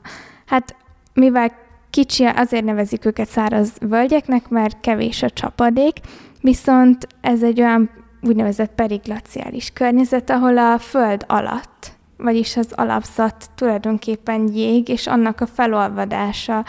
hát 0.46 0.76
mivel 1.14 1.52
kicsi, 1.90 2.24
azért 2.24 2.64
nevezik 2.64 3.04
őket 3.04 3.28
száraz 3.28 3.72
völgyeknek, 3.80 4.48
mert 4.48 4.80
kevés 4.80 5.22
a 5.22 5.30
csapadék, 5.30 6.00
viszont 6.40 7.06
ez 7.20 7.42
egy 7.42 7.60
olyan 7.60 7.90
úgynevezett 8.22 8.74
periglaciális 8.74 9.70
környezet, 9.70 10.30
ahol 10.30 10.58
a 10.58 10.78
föld 10.78 11.24
alatt, 11.26 11.92
vagyis 12.16 12.56
az 12.56 12.72
alapzat 12.74 13.50
tulajdonképpen 13.54 14.48
jég, 14.54 14.88
és 14.88 15.06
annak 15.06 15.40
a 15.40 15.46
felolvadása 15.46 16.64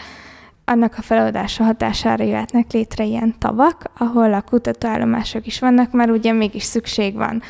annak 0.64 0.94
a 0.98 1.02
feloldása 1.02 1.64
hatására 1.64 2.24
jöhetnek 2.24 2.72
létre 2.72 3.04
ilyen 3.04 3.34
tavak, 3.38 3.90
ahol 3.98 4.32
a 4.32 4.40
kutatóállomások 4.40 5.46
is 5.46 5.60
vannak, 5.60 5.92
mert 5.92 6.10
ugye 6.10 6.32
mégis 6.32 6.62
szükség 6.62 7.14
van 7.14 7.42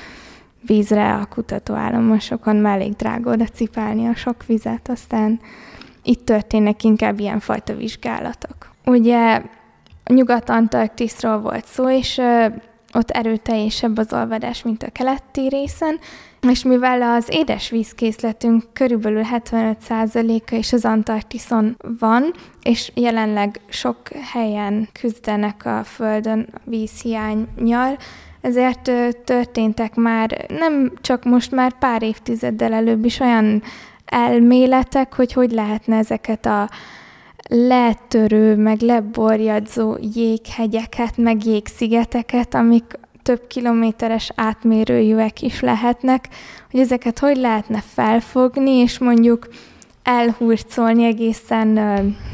vízre 0.66 1.14
a 1.14 1.26
kutatóállomásokon, 1.26 2.56
mert 2.56 2.80
elég 2.80 2.96
drága 2.96 3.30
oda 3.30 3.44
cipálni 3.46 4.06
a 4.06 4.14
sok 4.14 4.46
vizet, 4.46 4.88
aztán 4.88 5.40
itt 6.02 6.24
történnek 6.24 6.82
inkább 6.84 7.18
ilyenfajta 7.18 7.74
vizsgálatok. 7.74 8.70
Ugye 8.84 9.42
Nyugat-Antarktiszról 10.04 11.40
volt 11.40 11.66
szó, 11.66 11.90
és 11.90 12.20
ott 12.92 13.10
erőteljesebb 13.10 13.98
az 13.98 14.12
olvadás, 14.12 14.62
mint 14.62 14.82
a 14.82 14.90
keleti 14.90 15.48
részen, 15.48 15.98
és 16.48 16.62
mivel 16.62 17.02
az 17.02 17.26
édesvízkészletünk 17.30 18.62
körülbelül 18.72 19.22
75%-a 19.32 20.54
is 20.54 20.72
az 20.72 20.84
Antarktiszon 20.84 21.76
van, 21.98 22.32
és 22.62 22.92
jelenleg 22.94 23.60
sok 23.68 23.96
helyen 24.32 24.88
küzdenek 24.92 25.64
a 25.64 25.84
Földön 25.84 26.48
vízhiányjal, 26.64 27.96
ezért 28.40 28.90
történtek 29.24 29.94
már 29.94 30.46
nem 30.48 30.92
csak 31.00 31.24
most 31.24 31.50
már 31.50 31.78
pár 31.78 32.02
évtizeddel 32.02 32.72
előbb 32.72 33.04
is 33.04 33.20
olyan 33.20 33.62
elméletek, 34.04 35.14
hogy 35.14 35.32
hogy 35.32 35.50
lehetne 35.50 35.96
ezeket 35.96 36.46
a 36.46 36.68
letörő, 37.48 38.56
meg 38.56 38.80
leborjadzó 38.80 39.96
jéghegyeket, 40.14 41.16
meg 41.16 41.44
jégszigeteket, 41.44 42.54
amik 42.54 42.98
több 43.22 43.46
kilométeres 43.46 44.32
átmérőjűek 44.34 45.42
is 45.42 45.60
lehetnek, 45.60 46.28
hogy 46.70 46.80
ezeket 46.80 47.18
hogy 47.18 47.36
lehetne 47.36 47.80
felfogni, 47.80 48.70
és 48.70 48.98
mondjuk 48.98 49.48
elhurcolni 50.02 51.04
egészen 51.04 51.78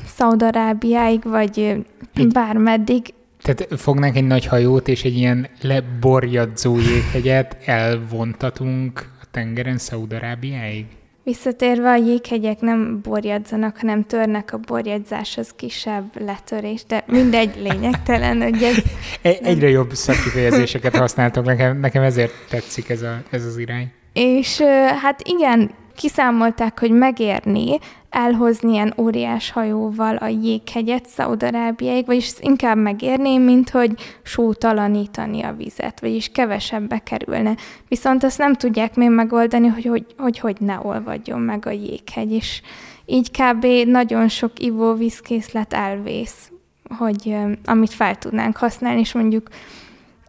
Szaudarábiáig, 0.06 1.22
vagy 1.22 1.84
bármeddig. 2.32 3.14
Tehát 3.46 3.80
fognánk 3.80 4.16
egy 4.16 4.26
nagy 4.26 4.46
hajót, 4.46 4.88
és 4.88 5.04
egy 5.04 5.16
ilyen 5.16 5.48
leborjadzó 5.60 6.78
jéghegyet 6.78 7.56
elvontatunk 7.64 9.08
a 9.22 9.24
tengeren 9.30 9.78
Szaudarábiáig? 9.78 10.86
Visszatérve 11.22 11.88
a 11.88 11.96
jéghegyek 11.96 12.60
nem 12.60 13.00
borjadzanak, 13.02 13.78
hanem 13.78 14.04
törnek 14.04 14.52
a 14.52 14.58
borjadzáshoz 14.58 15.52
kisebb 15.56 16.20
letörés, 16.20 16.84
de 16.84 17.04
mindegy 17.06 17.50
lényegtelen, 17.62 18.42
hogy 18.42 18.62
ez... 18.62 18.76
E- 19.22 19.38
egyre 19.42 19.68
jobb 19.68 19.92
szakkifejezéseket 19.92 20.96
használtok, 20.96 21.44
nekem, 21.44 21.80
nekem 21.80 22.02
ezért 22.02 22.32
tetszik 22.48 22.88
ez, 22.88 23.02
a, 23.02 23.22
ez 23.30 23.44
az 23.44 23.58
irány. 23.58 23.92
És 24.12 24.60
hát 25.02 25.22
igen, 25.24 25.70
kiszámolták, 25.96 26.78
hogy 26.78 26.90
megérni 26.90 27.78
elhozni 28.10 28.72
ilyen 28.72 28.94
óriás 28.96 29.50
hajóval 29.50 30.16
a 30.16 30.26
jéghegyet 30.26 31.06
Szaudarábiáig, 31.06 32.06
vagyis 32.06 32.32
inkább 32.40 32.76
megérné, 32.76 33.38
mint 33.38 33.70
hogy 33.70 33.92
sótalanítani 34.22 35.42
a 35.42 35.52
vizet, 35.52 36.00
vagyis 36.00 36.28
kevesebbe 36.28 36.98
kerülne. 36.98 37.54
Viszont 37.88 38.24
azt 38.24 38.38
nem 38.38 38.54
tudják 38.54 38.94
még 38.94 39.10
megoldani, 39.10 39.66
hogy 39.66 39.84
hogy, 39.84 40.06
hogy, 40.18 40.38
hogy 40.38 40.56
ne 40.60 40.78
olvadjon 40.82 41.40
meg 41.40 41.66
a 41.66 41.70
jéghegy, 41.70 42.32
és 42.32 42.60
így 43.06 43.30
kb. 43.30 43.66
nagyon 43.86 44.28
sok 44.28 44.58
ivóvízkészlet 44.58 45.72
elvész, 45.72 46.50
hogy 46.98 47.36
amit 47.64 47.92
fel 47.92 48.16
tudnánk 48.16 48.56
használni, 48.56 49.00
és 49.00 49.12
mondjuk 49.12 49.48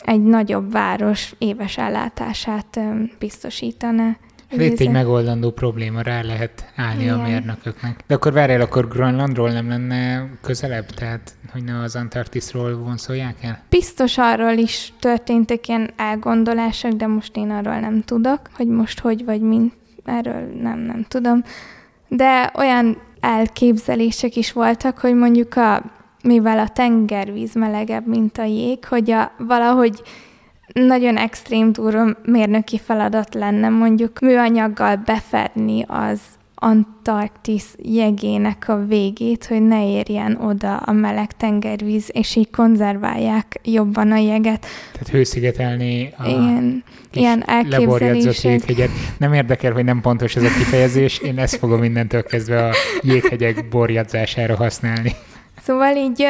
egy 0.03 0.23
nagyobb 0.23 0.71
város 0.71 1.33
éves 1.37 1.77
ellátását 1.77 2.79
biztosítana. 3.19 4.17
Hát 4.49 4.61
itt 4.61 4.79
egy 4.79 4.91
megoldandó 4.91 5.51
probléma, 5.51 6.01
rá 6.01 6.21
lehet 6.21 6.71
állni 6.75 7.03
Igen. 7.03 7.19
a 7.19 7.21
mérnököknek. 7.21 8.03
De 8.07 8.13
akkor 8.13 8.33
várjál, 8.33 8.61
akkor 8.61 8.87
Grönlandról 8.87 9.49
nem 9.49 9.67
lenne 9.67 10.29
közelebb? 10.41 10.85
Tehát, 10.85 11.33
hogy 11.51 11.63
ne 11.63 11.81
az 11.81 11.95
Antarktiszról 11.95 12.77
vonszolják 12.77 13.35
el? 13.41 13.63
Biztos 13.69 14.17
arról 14.17 14.57
is 14.57 14.93
történtek 14.99 15.67
ilyen 15.67 15.89
elgondolások, 15.95 16.91
de 16.91 17.07
most 17.07 17.35
én 17.35 17.49
arról 17.49 17.79
nem 17.79 18.01
tudok, 18.01 18.39
hogy 18.53 18.67
most 18.67 18.99
hogy 18.99 19.25
vagy 19.25 19.41
mint. 19.41 19.73
Erről 20.05 20.51
nem, 20.61 20.79
nem 20.79 21.05
tudom. 21.07 21.43
De 22.07 22.51
olyan 22.55 22.97
elképzelések 23.19 24.35
is 24.35 24.51
voltak, 24.51 24.97
hogy 24.97 25.15
mondjuk 25.15 25.55
a, 25.55 25.83
mivel 26.23 26.59
a 26.59 26.67
tengervíz 26.67 27.53
melegebb, 27.53 28.07
mint 28.07 28.37
a 28.37 28.43
jég, 28.43 28.85
hogy 28.85 29.11
a, 29.11 29.31
valahogy 29.37 30.01
nagyon 30.73 31.17
extrém 31.17 31.71
durva 31.71 32.17
mérnöki 32.23 32.79
feladat 32.79 33.33
lenne 33.33 33.69
mondjuk 33.69 34.19
műanyaggal 34.19 34.95
befedni 34.95 35.85
az 35.87 36.19
Antarktisz 36.59 37.75
jegének 37.83 38.65
a 38.67 38.85
végét, 38.85 39.45
hogy 39.45 39.61
ne 39.61 39.89
érjen 39.89 40.35
oda 40.35 40.77
a 40.77 40.91
meleg 40.91 41.31
tengervíz, 41.31 42.09
és 42.11 42.35
így 42.35 42.49
konzerválják 42.49 43.59
jobban 43.63 44.11
a 44.11 44.17
jeget. 44.17 44.65
Tehát 44.91 45.09
hőszigetelni 45.11 46.13
a 46.17 46.27
Igen, 46.27 46.83
ilyen 47.13 47.43
elképzelések. 47.47 48.89
Nem 49.17 49.33
érdekel, 49.33 49.71
hogy 49.71 49.83
nem 49.83 50.01
pontos 50.01 50.35
ez 50.35 50.43
a 50.43 50.47
kifejezés, 50.57 51.17
én 51.17 51.37
ezt 51.37 51.55
fogom 51.55 51.79
mindentől 51.79 52.23
kezdve 52.23 52.67
a 52.67 52.73
jéghegyek 53.01 53.69
borjadzására 53.69 54.55
használni. 54.55 55.15
Szóval 55.67 55.95
így 55.95 56.27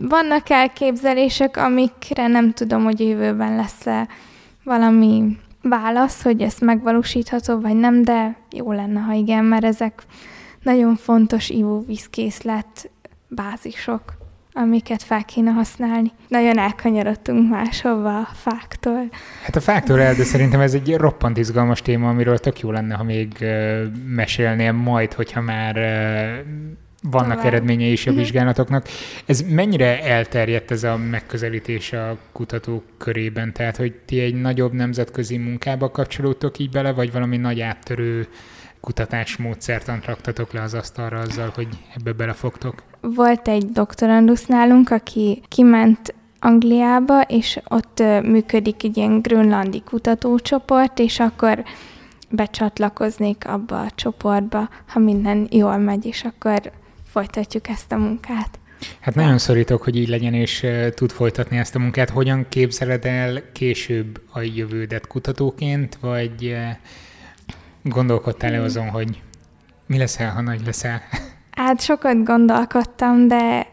vannak 0.00 0.50
elképzelések, 0.50 1.56
amikre 1.56 2.26
nem 2.26 2.52
tudom, 2.52 2.84
hogy 2.84 3.00
jövőben 3.00 3.56
lesz-e 3.56 4.08
valami 4.64 5.38
válasz, 5.62 6.22
hogy 6.22 6.40
ez 6.40 6.58
megvalósítható, 6.60 7.60
vagy 7.60 7.76
nem, 7.76 8.02
de 8.02 8.36
jó 8.50 8.72
lenne, 8.72 9.00
ha 9.00 9.12
igen, 9.12 9.44
mert 9.44 9.64
ezek 9.64 10.02
nagyon 10.62 10.96
fontos 10.96 11.48
ivóvízkészlet 11.48 12.90
bázisok, 13.28 14.02
amiket 14.52 15.02
fel 15.02 15.24
kéne 15.24 15.50
használni. 15.50 16.12
Nagyon 16.28 16.58
elkanyarodtunk 16.58 17.50
máshova 17.50 18.18
a 18.18 18.28
fáktól. 18.32 19.08
Hát 19.42 19.56
a 19.56 19.60
fáktól 19.60 20.00
el, 20.00 20.14
de 20.14 20.24
szerintem 20.24 20.60
ez 20.60 20.74
egy 20.74 20.96
roppant 20.96 21.36
izgalmas 21.36 21.82
téma, 21.82 22.08
amiről 22.08 22.38
tök 22.38 22.60
jó 22.60 22.70
lenne, 22.70 22.94
ha 22.94 23.02
még 23.02 23.44
mesélnél 24.06 24.72
majd, 24.72 25.12
hogyha 25.12 25.40
már 25.40 25.76
vannak 27.10 27.36
Tovább. 27.36 27.46
eredményei 27.46 27.92
is 27.92 28.06
a 28.06 28.10
mhm. 28.10 28.18
vizsgálatoknak. 28.18 28.88
Ez 29.26 29.40
mennyire 29.40 30.02
elterjedt 30.02 30.70
ez 30.70 30.84
a 30.84 30.96
megközelítés 30.96 31.92
a 31.92 32.16
kutatók 32.32 32.82
körében? 32.98 33.52
Tehát, 33.52 33.76
hogy 33.76 33.94
ti 34.04 34.20
egy 34.20 34.34
nagyobb 34.34 34.72
nemzetközi 34.72 35.36
munkába 35.36 35.90
kapcsolódtok 35.90 36.58
így 36.58 36.70
bele, 36.70 36.92
vagy 36.92 37.12
valami 37.12 37.36
nagy 37.36 37.60
áttörő 37.60 38.28
kutatásmódszertant 38.80 40.04
raktatok 40.04 40.52
le 40.52 40.62
az 40.62 40.74
asztalra 40.74 41.18
azzal, 41.18 41.52
hogy 41.54 41.68
ebbe 41.96 42.12
belefogtok? 42.12 42.82
Volt 43.00 43.48
egy 43.48 43.64
doktorandusz 43.72 44.46
nálunk, 44.46 44.90
aki 44.90 45.42
kiment 45.48 46.14
Angliába, 46.40 47.20
és 47.20 47.60
ott 47.68 48.02
működik 48.22 48.84
egy 48.84 48.96
ilyen 48.96 49.20
grönlandi 49.20 49.82
kutatócsoport, 49.82 50.98
és 50.98 51.20
akkor 51.20 51.64
becsatlakoznék 52.30 53.48
abba 53.48 53.80
a 53.80 53.90
csoportba, 53.94 54.68
ha 54.86 54.98
minden 54.98 55.48
jól 55.50 55.76
megy, 55.76 56.06
és 56.06 56.24
akkor 56.24 56.72
folytatjuk 57.14 57.68
ezt 57.68 57.92
a 57.92 57.96
munkát. 57.96 58.58
Hát 59.00 59.14
nagyon 59.14 59.38
szorítok, 59.38 59.82
hogy 59.82 59.96
így 59.96 60.08
legyen, 60.08 60.34
és 60.34 60.66
tud 60.94 61.10
folytatni 61.10 61.56
ezt 61.56 61.74
a 61.74 61.78
munkát. 61.78 62.10
Hogyan 62.10 62.46
képzeled 62.48 63.04
el 63.04 63.52
később 63.52 64.20
a 64.32 64.40
jövődet 64.40 65.06
kutatóként, 65.06 65.98
vagy 66.00 66.56
gondolkodtál-e 67.82 68.56
hmm. 68.56 68.64
azon, 68.64 68.88
hogy 68.88 69.22
mi 69.86 69.98
leszel, 69.98 70.30
ha 70.30 70.40
nagy 70.40 70.60
leszel? 70.64 71.02
Hát 71.50 71.80
sokat 71.80 72.24
gondolkodtam, 72.24 73.28
de 73.28 73.66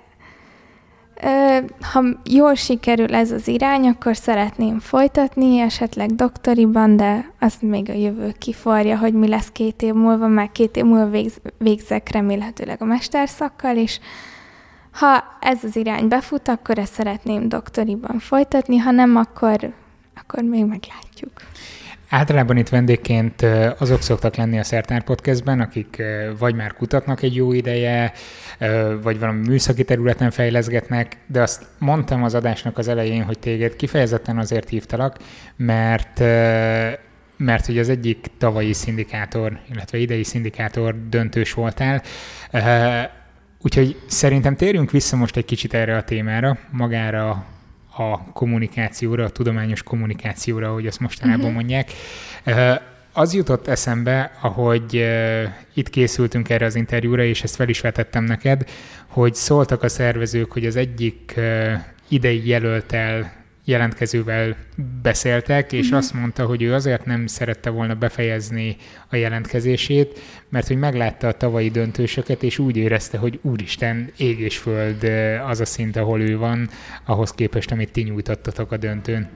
ha 1.81 2.03
jól 2.23 2.55
sikerül 2.55 3.15
ez 3.15 3.31
az 3.31 3.47
irány, 3.47 3.87
akkor 3.87 4.15
szeretném 4.17 4.79
folytatni, 4.79 5.59
esetleg 5.59 6.15
doktoriban, 6.15 6.95
de 6.95 7.31
azt 7.39 7.61
még 7.61 7.89
a 7.89 7.93
jövő 7.93 8.33
kiforja, 8.37 8.97
hogy 8.97 9.13
mi 9.13 9.27
lesz 9.27 9.49
két 9.51 9.81
év 9.81 9.93
múlva, 9.93 10.27
meg 10.27 10.51
két 10.51 10.77
év 10.77 10.83
múlva 10.83 11.09
végz, 11.09 11.37
végzek 11.57 12.11
remélhetőleg 12.11 12.81
a 12.81 12.85
mesterszakkal, 12.85 13.77
és 13.77 13.99
ha 14.91 15.23
ez 15.39 15.63
az 15.63 15.75
irány 15.75 16.07
befut, 16.07 16.47
akkor 16.47 16.77
ezt 16.77 16.93
szeretném 16.93 17.49
doktoriban 17.49 18.19
folytatni, 18.19 18.77
ha 18.77 18.91
nem, 18.91 19.15
akkor, 19.15 19.73
akkor 20.15 20.43
még 20.43 20.65
meglátjuk. 20.65 21.31
Általában 22.09 22.57
itt 22.57 22.69
vendégként 22.69 23.45
azok 23.79 24.01
szoktak 24.01 24.35
lenni 24.35 24.59
a 24.59 24.63
Szertár 24.63 25.03
Podcastben, 25.03 25.59
akik 25.59 26.01
vagy 26.39 26.55
már 26.55 26.73
kutatnak 26.73 27.21
egy 27.21 27.35
jó 27.35 27.53
ideje, 27.53 28.13
vagy 29.01 29.19
valami 29.19 29.47
műszaki 29.47 29.83
területen 29.83 30.31
fejleszgetnek, 30.31 31.17
de 31.27 31.41
azt 31.41 31.65
mondtam 31.77 32.23
az 32.23 32.35
adásnak 32.35 32.77
az 32.77 32.87
elején, 32.87 33.23
hogy 33.23 33.39
téged 33.39 33.75
kifejezetten 33.75 34.37
azért 34.37 34.69
hívtalak, 34.69 35.17
mert 35.55 36.19
mert 37.37 37.65
hogy 37.65 37.77
az 37.77 37.89
egyik 37.89 38.25
tavalyi 38.37 38.73
szindikátor, 38.73 39.59
illetve 39.71 39.97
idei 39.97 40.23
szindikátor 40.23 40.95
döntős 41.09 41.53
voltál, 41.53 42.01
Úgyhogy 43.63 43.99
szerintem 44.05 44.55
térjünk 44.55 44.91
vissza 44.91 45.15
most 45.15 45.37
egy 45.37 45.45
kicsit 45.45 45.73
erre 45.73 45.97
a 45.97 46.03
témára, 46.03 46.57
magára 46.71 47.45
a 47.97 48.31
kommunikációra, 48.33 49.23
a 49.23 49.29
tudományos 49.29 49.83
kommunikációra, 49.83 50.67
ahogy 50.67 50.87
azt 50.87 50.99
mostanában 50.99 51.39
uh-huh. 51.39 51.55
mondják. 51.55 51.91
Az 53.13 53.33
jutott 53.33 53.67
eszembe, 53.67 54.31
ahogy 54.41 54.95
uh, 54.95 55.43
itt 55.73 55.89
készültünk 55.89 56.49
erre 56.49 56.65
az 56.65 56.75
interjúra, 56.75 57.23
és 57.23 57.43
ezt 57.43 57.55
fel 57.55 57.69
is 57.69 57.81
vetettem 57.81 58.23
neked, 58.23 58.69
hogy 59.07 59.33
szóltak 59.33 59.83
a 59.83 59.89
szervezők, 59.89 60.51
hogy 60.51 60.65
az 60.65 60.75
egyik 60.75 61.33
uh, 61.37 61.73
idei 62.07 62.47
jelöltel 62.47 63.39
jelentkezővel 63.65 64.55
beszéltek, 65.01 65.71
és 65.71 65.87
mm-hmm. 65.87 65.97
azt 65.97 66.13
mondta, 66.13 66.45
hogy 66.45 66.61
ő 66.61 66.73
azért 66.73 67.05
nem 67.05 67.27
szerette 67.27 67.69
volna 67.69 67.95
befejezni 67.95 68.75
a 69.09 69.15
jelentkezését, 69.15 70.19
mert 70.49 70.67
hogy 70.67 70.77
meglátta 70.77 71.27
a 71.27 71.31
tavalyi 71.31 71.69
döntősöket, 71.69 72.43
és 72.43 72.59
úgy 72.59 72.77
érezte, 72.77 73.17
hogy 73.17 73.39
úristen, 73.41 74.11
ég 74.17 74.39
és 74.39 74.57
föld 74.57 75.03
az 75.47 75.59
a 75.59 75.65
szint, 75.65 75.95
ahol 75.95 76.21
ő 76.21 76.37
van, 76.37 76.69
ahhoz 77.05 77.31
képest, 77.31 77.71
amit 77.71 77.91
ti 77.91 78.01
nyújtottatok 78.01 78.71
a 78.71 78.77
döntőn. 78.77 79.29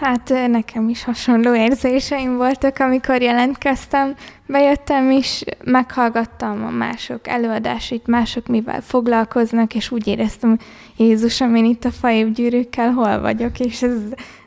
Hát 0.00 0.32
nekem 0.46 0.88
is 0.88 1.04
hasonló 1.04 1.54
érzéseim 1.54 2.36
voltak, 2.36 2.78
amikor 2.78 3.22
jelentkeztem. 3.22 4.14
Bejöttem 4.46 5.10
is, 5.10 5.44
meghallgattam 5.64 6.64
a 6.64 6.70
mások 6.70 7.28
előadásait, 7.28 8.06
mások 8.06 8.46
mivel 8.46 8.80
foglalkoznak, 8.80 9.74
és 9.74 9.90
úgy 9.90 10.06
éreztem, 10.06 10.58
Jézusom, 10.96 11.54
én 11.54 11.64
itt 11.64 11.84
a 11.84 11.90
faévgyűrűkkel 11.90 12.92
hol 12.92 13.20
vagyok, 13.20 13.60
és 13.60 13.82
ez 13.82 13.96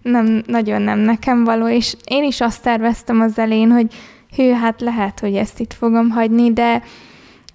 nem, 0.02 0.44
nagyon 0.46 0.82
nem 0.82 1.00
nekem 1.00 1.44
való, 1.44 1.68
és 1.68 1.96
én 2.04 2.24
is 2.24 2.42
azt 2.42 2.64
terveztem 2.64 3.22
az 3.22 3.40
elén, 3.40 3.72
hogy 3.72 3.94
hű, 4.36 4.52
hát 4.52 4.82
lehet, 4.82 5.20
hogy 5.20 5.36
ezt 5.36 5.60
itt 5.60 5.74
fogom 5.74 6.10
hagyni, 6.10 6.54
de 6.54 6.84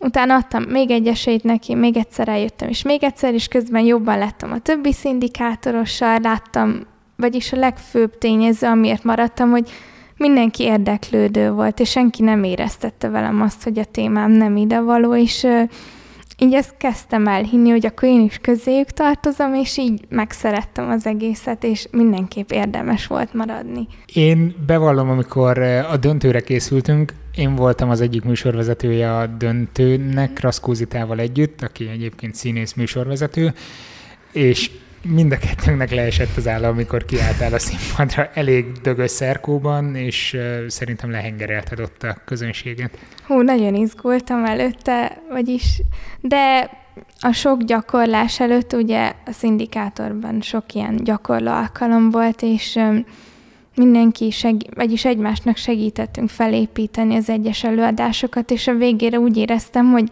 utána 0.00 0.34
adtam 0.34 0.62
még 0.62 0.90
egy 0.90 1.06
esélyt 1.06 1.42
neki, 1.42 1.74
még 1.74 1.96
egyszer 1.96 2.28
eljöttem, 2.28 2.68
és 2.68 2.82
még 2.82 3.04
egyszer, 3.04 3.34
és 3.34 3.48
közben 3.48 3.82
jobban 3.82 4.18
lettem 4.18 4.52
a 4.52 4.58
többi 4.58 4.92
szindikátorossal, 4.92 6.18
láttam 6.22 6.92
vagyis 7.16 7.52
a 7.52 7.56
legfőbb 7.56 8.18
tényező, 8.18 8.66
amiért 8.66 9.04
maradtam, 9.04 9.50
hogy 9.50 9.70
mindenki 10.16 10.62
érdeklődő 10.62 11.50
volt, 11.50 11.80
és 11.80 11.90
senki 11.90 12.22
nem 12.22 12.44
éreztette 12.44 13.08
velem 13.08 13.42
azt, 13.42 13.62
hogy 13.62 13.78
a 13.78 13.84
témám 13.84 14.30
nem 14.30 14.56
idevaló, 14.56 15.16
és 15.16 15.46
így 16.38 16.54
ezt 16.54 16.74
kezdtem 16.76 17.26
el 17.26 17.42
hinni, 17.42 17.70
hogy 17.70 17.86
akkor 17.86 18.08
én 18.08 18.20
is 18.20 18.38
közéjük 18.38 18.90
tartozom, 18.90 19.54
és 19.54 19.78
így 19.78 20.00
megszerettem 20.08 20.90
az 20.90 21.06
egészet, 21.06 21.64
és 21.64 21.86
mindenképp 21.90 22.50
érdemes 22.50 23.06
volt 23.06 23.34
maradni. 23.34 23.86
Én 24.12 24.54
bevallom, 24.66 25.10
amikor 25.10 25.58
a 25.62 25.96
döntőre 25.96 26.40
készültünk, 26.40 27.12
én 27.36 27.54
voltam 27.54 27.90
az 27.90 28.00
egyik 28.00 28.24
műsorvezetője 28.24 29.16
a 29.16 29.26
döntőnek, 29.26 30.40
Raszkózitával 30.40 31.18
együtt, 31.18 31.62
aki 31.62 31.88
egyébként 31.88 32.34
színész 32.34 32.72
műsorvezető, 32.72 33.54
és 34.32 34.70
mind 35.04 35.32
a 35.32 35.38
kettőnknek 35.38 35.90
leesett 35.90 36.36
az 36.36 36.48
áll, 36.48 36.64
amikor 36.64 37.04
kiálltál 37.04 37.52
a 37.52 37.58
színpadra 37.58 38.30
elég 38.34 38.72
dögös 38.82 39.10
szerkóban, 39.10 39.94
és 39.94 40.32
uh, 40.36 40.66
szerintem 40.68 41.10
lehengerelted 41.10 41.80
ott 41.80 42.02
a 42.02 42.16
közönséget. 42.24 42.98
Hú, 43.26 43.40
nagyon 43.40 43.74
izgultam 43.74 44.44
előtte, 44.44 45.22
vagyis, 45.28 45.82
de 46.20 46.70
a 47.20 47.32
sok 47.32 47.62
gyakorlás 47.62 48.40
előtt 48.40 48.72
ugye 48.72 49.12
a 49.26 49.32
szindikátorban 49.32 50.40
sok 50.40 50.72
ilyen 50.72 50.96
gyakorló 50.96 51.50
alkalom 51.50 52.10
volt, 52.10 52.42
és 52.42 52.74
um, 52.74 53.04
mindenki, 53.74 54.30
seg- 54.30 54.74
vagyis 54.74 55.04
egymásnak 55.04 55.56
segítettünk 55.56 56.28
felépíteni 56.28 57.16
az 57.16 57.28
egyes 57.28 57.64
előadásokat, 57.64 58.50
és 58.50 58.66
a 58.66 58.74
végére 58.74 59.18
úgy 59.18 59.36
éreztem, 59.36 59.90
hogy 59.90 60.08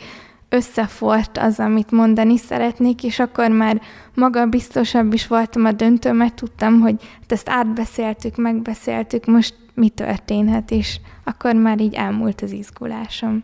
összefort 0.53 1.39
az, 1.39 1.59
amit 1.61 1.91
mondani 1.91 2.37
szeretnék, 2.37 3.05
és 3.05 3.19
akkor 3.19 3.49
már 3.51 3.81
maga 4.15 4.47
biztosabb 4.47 5.13
is 5.13 5.27
voltam 5.27 5.65
a 5.65 5.73
döntő, 5.73 6.13
mert 6.13 6.35
tudtam, 6.35 6.81
hogy 6.81 6.95
ezt 7.29 7.49
átbeszéltük, 7.49 8.37
megbeszéltük, 8.37 9.27
most 9.27 9.55
mi 9.75 9.89
történhet, 9.89 10.71
és 10.71 11.01
akkor 11.25 11.55
már 11.55 11.81
így 11.81 11.95
elmúlt 11.95 12.41
az 12.41 12.53
izgulásom. 12.53 13.43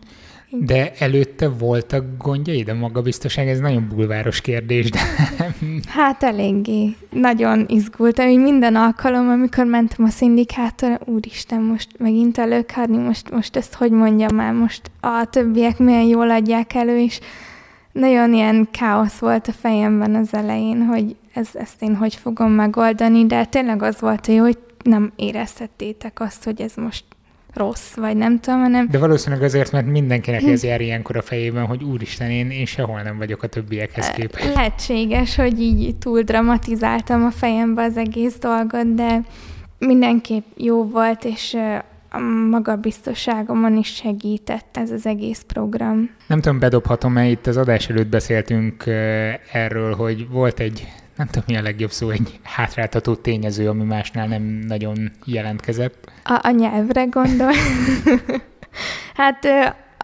De 0.51 0.91
előtte 0.99 1.49
voltak 1.49 2.05
gondjai, 2.17 2.63
de 2.63 2.73
magabiztoság, 2.73 3.47
ez 3.47 3.59
nagyon 3.59 3.87
bulváros 3.95 4.41
kérdés. 4.41 4.89
De... 4.89 4.99
Hát 5.87 6.23
eléggé. 6.23 6.95
Nagyon 7.11 7.65
izgultam, 7.67 8.27
hogy 8.27 8.39
minden 8.41 8.75
alkalom, 8.75 9.29
amikor 9.29 9.65
mentem 9.65 10.05
a 10.05 10.09
szindikátor, 10.09 10.99
úristen, 11.05 11.61
most 11.61 11.87
megint 11.97 12.37
előkárni, 12.37 12.97
most, 12.97 13.31
most 13.31 13.55
ezt 13.55 13.73
hogy 13.73 13.91
mondjam 13.91 14.35
már, 14.35 14.53
most 14.53 14.91
a 14.99 15.27
többiek 15.29 15.77
milyen 15.77 16.05
jól 16.05 16.29
adják 16.29 16.73
elő, 16.73 16.99
és 16.99 17.19
nagyon 17.91 18.33
ilyen 18.33 18.67
káosz 18.71 19.17
volt 19.17 19.47
a 19.47 19.51
fejemben 19.51 20.15
az 20.15 20.33
elején, 20.33 20.81
hogy 20.81 21.15
ez, 21.33 21.49
ezt 21.53 21.81
én 21.81 21.95
hogy 21.95 22.15
fogom 22.15 22.51
megoldani, 22.51 23.25
de 23.25 23.45
tényleg 23.45 23.83
az 23.83 23.99
volt 23.99 24.25
hogy 24.25 24.57
nem 24.83 25.11
érezhettétek 25.15 26.19
azt, 26.19 26.43
hogy 26.43 26.61
ez 26.61 26.73
most 26.75 27.03
rossz, 27.53 27.93
vagy 27.93 28.17
nem 28.17 28.39
tudom, 28.39 28.59
hanem... 28.59 28.87
De 28.91 28.97
valószínűleg 28.97 29.43
azért, 29.43 29.71
mert 29.71 29.85
mindenkinek 29.85 30.43
ez 30.43 30.63
jár 30.63 30.81
ilyenkor 30.81 31.17
a 31.17 31.21
fejében, 31.21 31.65
hogy 31.65 31.83
úristen, 31.83 32.29
én, 32.29 32.51
én 32.51 32.65
sehol 32.65 33.01
nem 33.01 33.17
vagyok 33.17 33.43
a 33.43 33.47
többiekhez 33.47 34.09
képest. 34.09 34.53
Lehetséges, 34.53 35.35
hogy 35.35 35.61
így 35.61 35.95
túl 35.95 36.21
dramatizáltam 36.21 37.25
a 37.25 37.31
fejembe 37.31 37.83
az 37.83 37.97
egész 37.97 38.37
dolgot, 38.39 38.93
de 38.93 39.21
mindenképp 39.77 40.45
jó 40.55 40.83
volt, 40.83 41.25
és 41.25 41.57
a 42.11 42.19
magabiztosságomon 42.49 43.77
is 43.77 43.87
segített 43.95 44.77
ez 44.77 44.91
az 44.91 45.05
egész 45.05 45.43
program. 45.47 46.09
Nem 46.27 46.41
tudom, 46.41 46.59
bedobhatom-e, 46.59 47.27
itt 47.27 47.47
az 47.47 47.57
adás 47.57 47.89
előtt 47.89 48.07
beszéltünk 48.07 48.83
erről, 49.51 49.95
hogy 49.95 50.29
volt 50.29 50.59
egy 50.59 50.87
nem 51.19 51.27
tudom, 51.27 51.43
mi 51.47 51.55
a 51.55 51.61
legjobb 51.61 51.91
szó, 51.91 52.09
egy 52.09 52.39
hátráltató 52.43 53.15
tényező, 53.15 53.69
ami 53.69 53.83
másnál 53.83 54.27
nem 54.27 54.43
nagyon 54.43 55.11
jelentkezett. 55.25 56.11
A, 56.23 56.39
a 56.43 56.49
nyelvre 56.49 57.03
gondol? 57.03 57.51
hát 59.19 59.47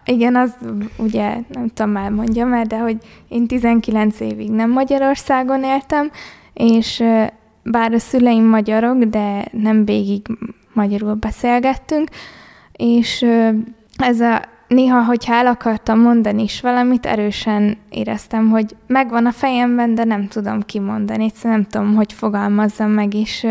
igen, 0.04 0.36
az 0.36 0.54
ugye, 0.96 1.36
nem 1.48 1.68
tudom 1.74 1.92
már 1.92 2.10
mondjam 2.10 2.52
el, 2.52 2.64
de 2.64 2.78
hogy 2.78 2.96
én 3.28 3.46
19 3.46 4.20
évig 4.20 4.50
nem 4.50 4.70
Magyarországon 4.70 5.64
éltem, 5.64 6.10
és 6.52 7.02
bár 7.62 7.92
a 7.92 7.98
szüleim 7.98 8.44
magyarok, 8.44 9.02
de 9.02 9.44
nem 9.52 9.84
végig 9.84 10.26
magyarul 10.72 11.14
beszélgettünk, 11.14 12.08
és 12.72 13.26
ez 13.96 14.20
a 14.20 14.42
néha, 14.68 15.04
hogyha 15.04 15.34
el 15.34 15.46
akartam 15.46 16.00
mondani 16.00 16.42
is 16.42 16.60
valamit, 16.60 17.06
erősen 17.06 17.76
éreztem, 17.90 18.50
hogy 18.50 18.76
megvan 18.86 19.26
a 19.26 19.32
fejemben, 19.32 19.94
de 19.94 20.04
nem 20.04 20.28
tudom 20.28 20.62
kimondani, 20.62 21.24
egyszerűen 21.24 21.54
nem 21.54 21.68
tudom, 21.70 21.94
hogy 21.94 22.12
fogalmazzam 22.12 22.90
meg, 22.90 23.14
és 23.14 23.46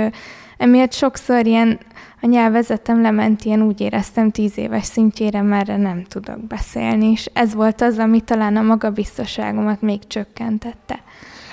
emiatt 0.58 0.94
sokszor 0.94 1.46
ilyen 1.46 1.80
a 2.22 2.28
nyelvezetem 2.28 3.02
lement, 3.02 3.44
ilyen 3.44 3.62
úgy 3.62 3.82
éreztem 3.82 4.32
tíz 4.32 4.58
éves 4.58 4.86
szintjére, 4.86 5.42
mert 5.42 5.78
nem 5.78 6.04
tudok 6.04 6.48
beszélni, 6.48 7.12
és 7.12 7.30
ez 7.34 7.54
volt 7.54 7.82
az, 7.82 7.98
ami 7.98 8.22
talán 8.22 8.58
a 8.58 8.62
magabiztosságomat 8.62 9.82
még 9.82 10.08
csökkentette. 10.08 11.00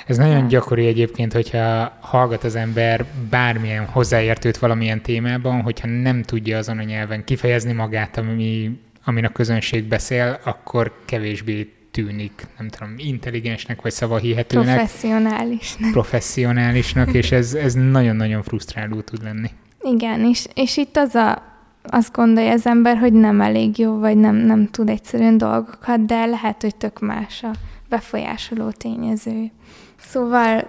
Ez 0.06 0.16
nagyon 0.16 0.46
gyakori 0.46 0.86
egyébként, 0.86 1.32
hogyha 1.32 1.92
hallgat 2.00 2.44
az 2.44 2.54
ember 2.54 3.04
bármilyen 3.30 3.86
hozzáértőt 3.86 4.58
valamilyen 4.58 5.02
témában, 5.02 5.60
hogyha 5.60 5.88
nem 5.88 6.22
tudja 6.22 6.58
azon 6.58 6.78
a 6.78 6.82
nyelven 6.82 7.24
kifejezni 7.24 7.72
magát, 7.72 8.16
ami 8.16 8.78
amin 9.04 9.24
a 9.24 9.28
közönség 9.28 9.84
beszél, 9.84 10.40
akkor 10.44 10.92
kevésbé 11.04 11.72
tűnik, 11.90 12.46
nem 12.58 12.68
tudom, 12.68 12.94
intelligensnek 12.96 13.82
vagy 13.82 13.92
szavahihetőnek. 13.92 14.76
Professzionálisnak. 14.76 15.90
Professzionálisnak, 15.90 17.12
és 17.12 17.32
ez, 17.32 17.54
ez 17.54 17.74
nagyon-nagyon 17.74 18.42
frusztráló 18.42 19.00
tud 19.00 19.22
lenni. 19.22 19.50
Igen, 19.82 20.24
és, 20.24 20.46
és 20.54 20.76
itt 20.76 20.96
az 20.96 21.14
a, 21.14 21.42
azt 21.82 22.12
gondolja 22.12 22.52
az 22.52 22.66
ember, 22.66 22.96
hogy 22.96 23.12
nem 23.12 23.40
elég 23.40 23.78
jó, 23.78 23.98
vagy 23.98 24.16
nem, 24.16 24.34
nem 24.36 24.66
tud 24.66 24.88
egyszerűen 24.88 25.38
dolgokat, 25.38 26.06
de 26.06 26.24
lehet, 26.24 26.62
hogy 26.62 26.76
tök 26.76 27.00
más 27.00 27.42
a 27.42 27.50
befolyásoló 27.88 28.70
tényező. 28.70 29.50
Szóval 29.98 30.68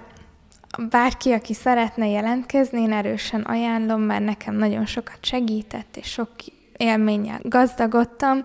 bárki, 0.89 1.31
aki 1.31 1.53
szeretne 1.53 2.07
jelentkezni, 2.07 2.81
én 2.81 2.91
erősen 2.91 3.41
ajánlom, 3.41 4.01
mert 4.01 4.25
nekem 4.25 4.55
nagyon 4.55 4.85
sokat 4.85 5.17
segített, 5.21 5.97
és 5.97 6.07
sok 6.07 6.29
élménnyel 6.77 7.39
gazdagodtam, 7.43 8.43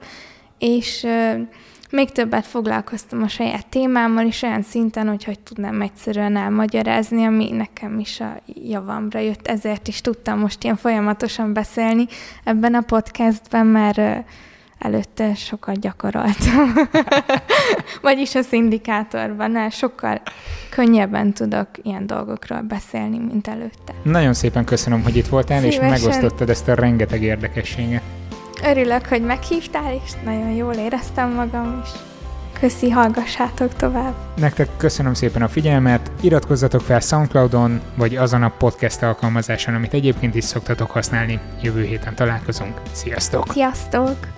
és 0.59 1.07
még 1.91 2.11
többet 2.11 2.47
foglalkoztam 2.47 3.23
a 3.23 3.29
saját 3.29 3.67
témámmal 3.67 4.27
is 4.27 4.43
olyan 4.43 4.63
szinten, 4.63 5.09
hogy 5.09 5.25
hogy 5.25 5.39
tudnám 5.39 5.81
egyszerűen 5.81 6.37
elmagyarázni, 6.37 7.25
ami 7.25 7.51
nekem 7.51 7.99
is 7.99 8.21
a 8.21 8.41
javamra 8.65 9.19
jött, 9.19 9.47
ezért 9.47 9.89
is 9.89 10.01
tudtam 10.01 10.39
most 10.39 10.65
ilyen 10.65 10.77
folyamatosan 10.77 11.53
beszélni 11.53 12.07
ebben 12.45 12.75
a 12.75 12.81
podcastben, 12.81 13.67
mert 13.67 14.27
előtte 14.79 15.35
sokat 15.35 15.81
gyakoroltam. 15.81 16.73
Vagyis 18.03 18.35
a 18.35 18.43
szindikátorban, 18.43 19.71
sokkal 19.71 20.21
könnyebben 20.71 21.33
tudok 21.33 21.69
ilyen 21.83 22.07
dolgokról 22.07 22.61
beszélni, 22.61 23.19
mint 23.19 23.49
előtte. 23.49 23.95
Nagyon 24.03 24.35
szépen 24.35 24.65
köszönöm, 24.65 25.03
hogy 25.03 25.17
itt 25.17 25.27
voltál, 25.27 25.61
Szívesen. 25.61 25.93
és 25.93 26.01
megosztottad 26.03 26.51
ezt 26.51 26.69
a 26.69 26.75
rengeteg 26.75 27.23
érdekességet. 27.23 28.03
Örülök, 28.65 29.07
hogy 29.07 29.23
meghívtál, 29.23 30.01
és 30.05 30.13
nagyon 30.25 30.51
jól 30.51 30.75
éreztem 30.75 31.33
magam 31.33 31.81
is. 31.85 31.89
Köszi, 32.61 32.91
hallgassátok 32.91 33.75
tovább. 33.75 34.15
Nektek 34.37 34.69
köszönöm 34.77 35.15
szépen 35.15 35.43
a 35.43 35.49
figyelmet, 35.49 36.11
iratkozzatok 36.21 36.81
fel 36.81 37.01
Soundcloudon, 37.01 37.81
vagy 37.95 38.17
azon 38.17 38.43
a 38.43 38.49
podcast 38.59 39.03
alkalmazáson, 39.03 39.75
amit 39.75 39.95
egyébként 39.95 40.35
is 40.35 40.45
szoktatok 40.45 40.91
használni. 40.91 41.39
Jövő 41.63 41.85
héten 41.85 42.15
találkozunk. 42.15 42.81
Sziasztok! 42.93 43.47
Sziasztok! 43.53 44.38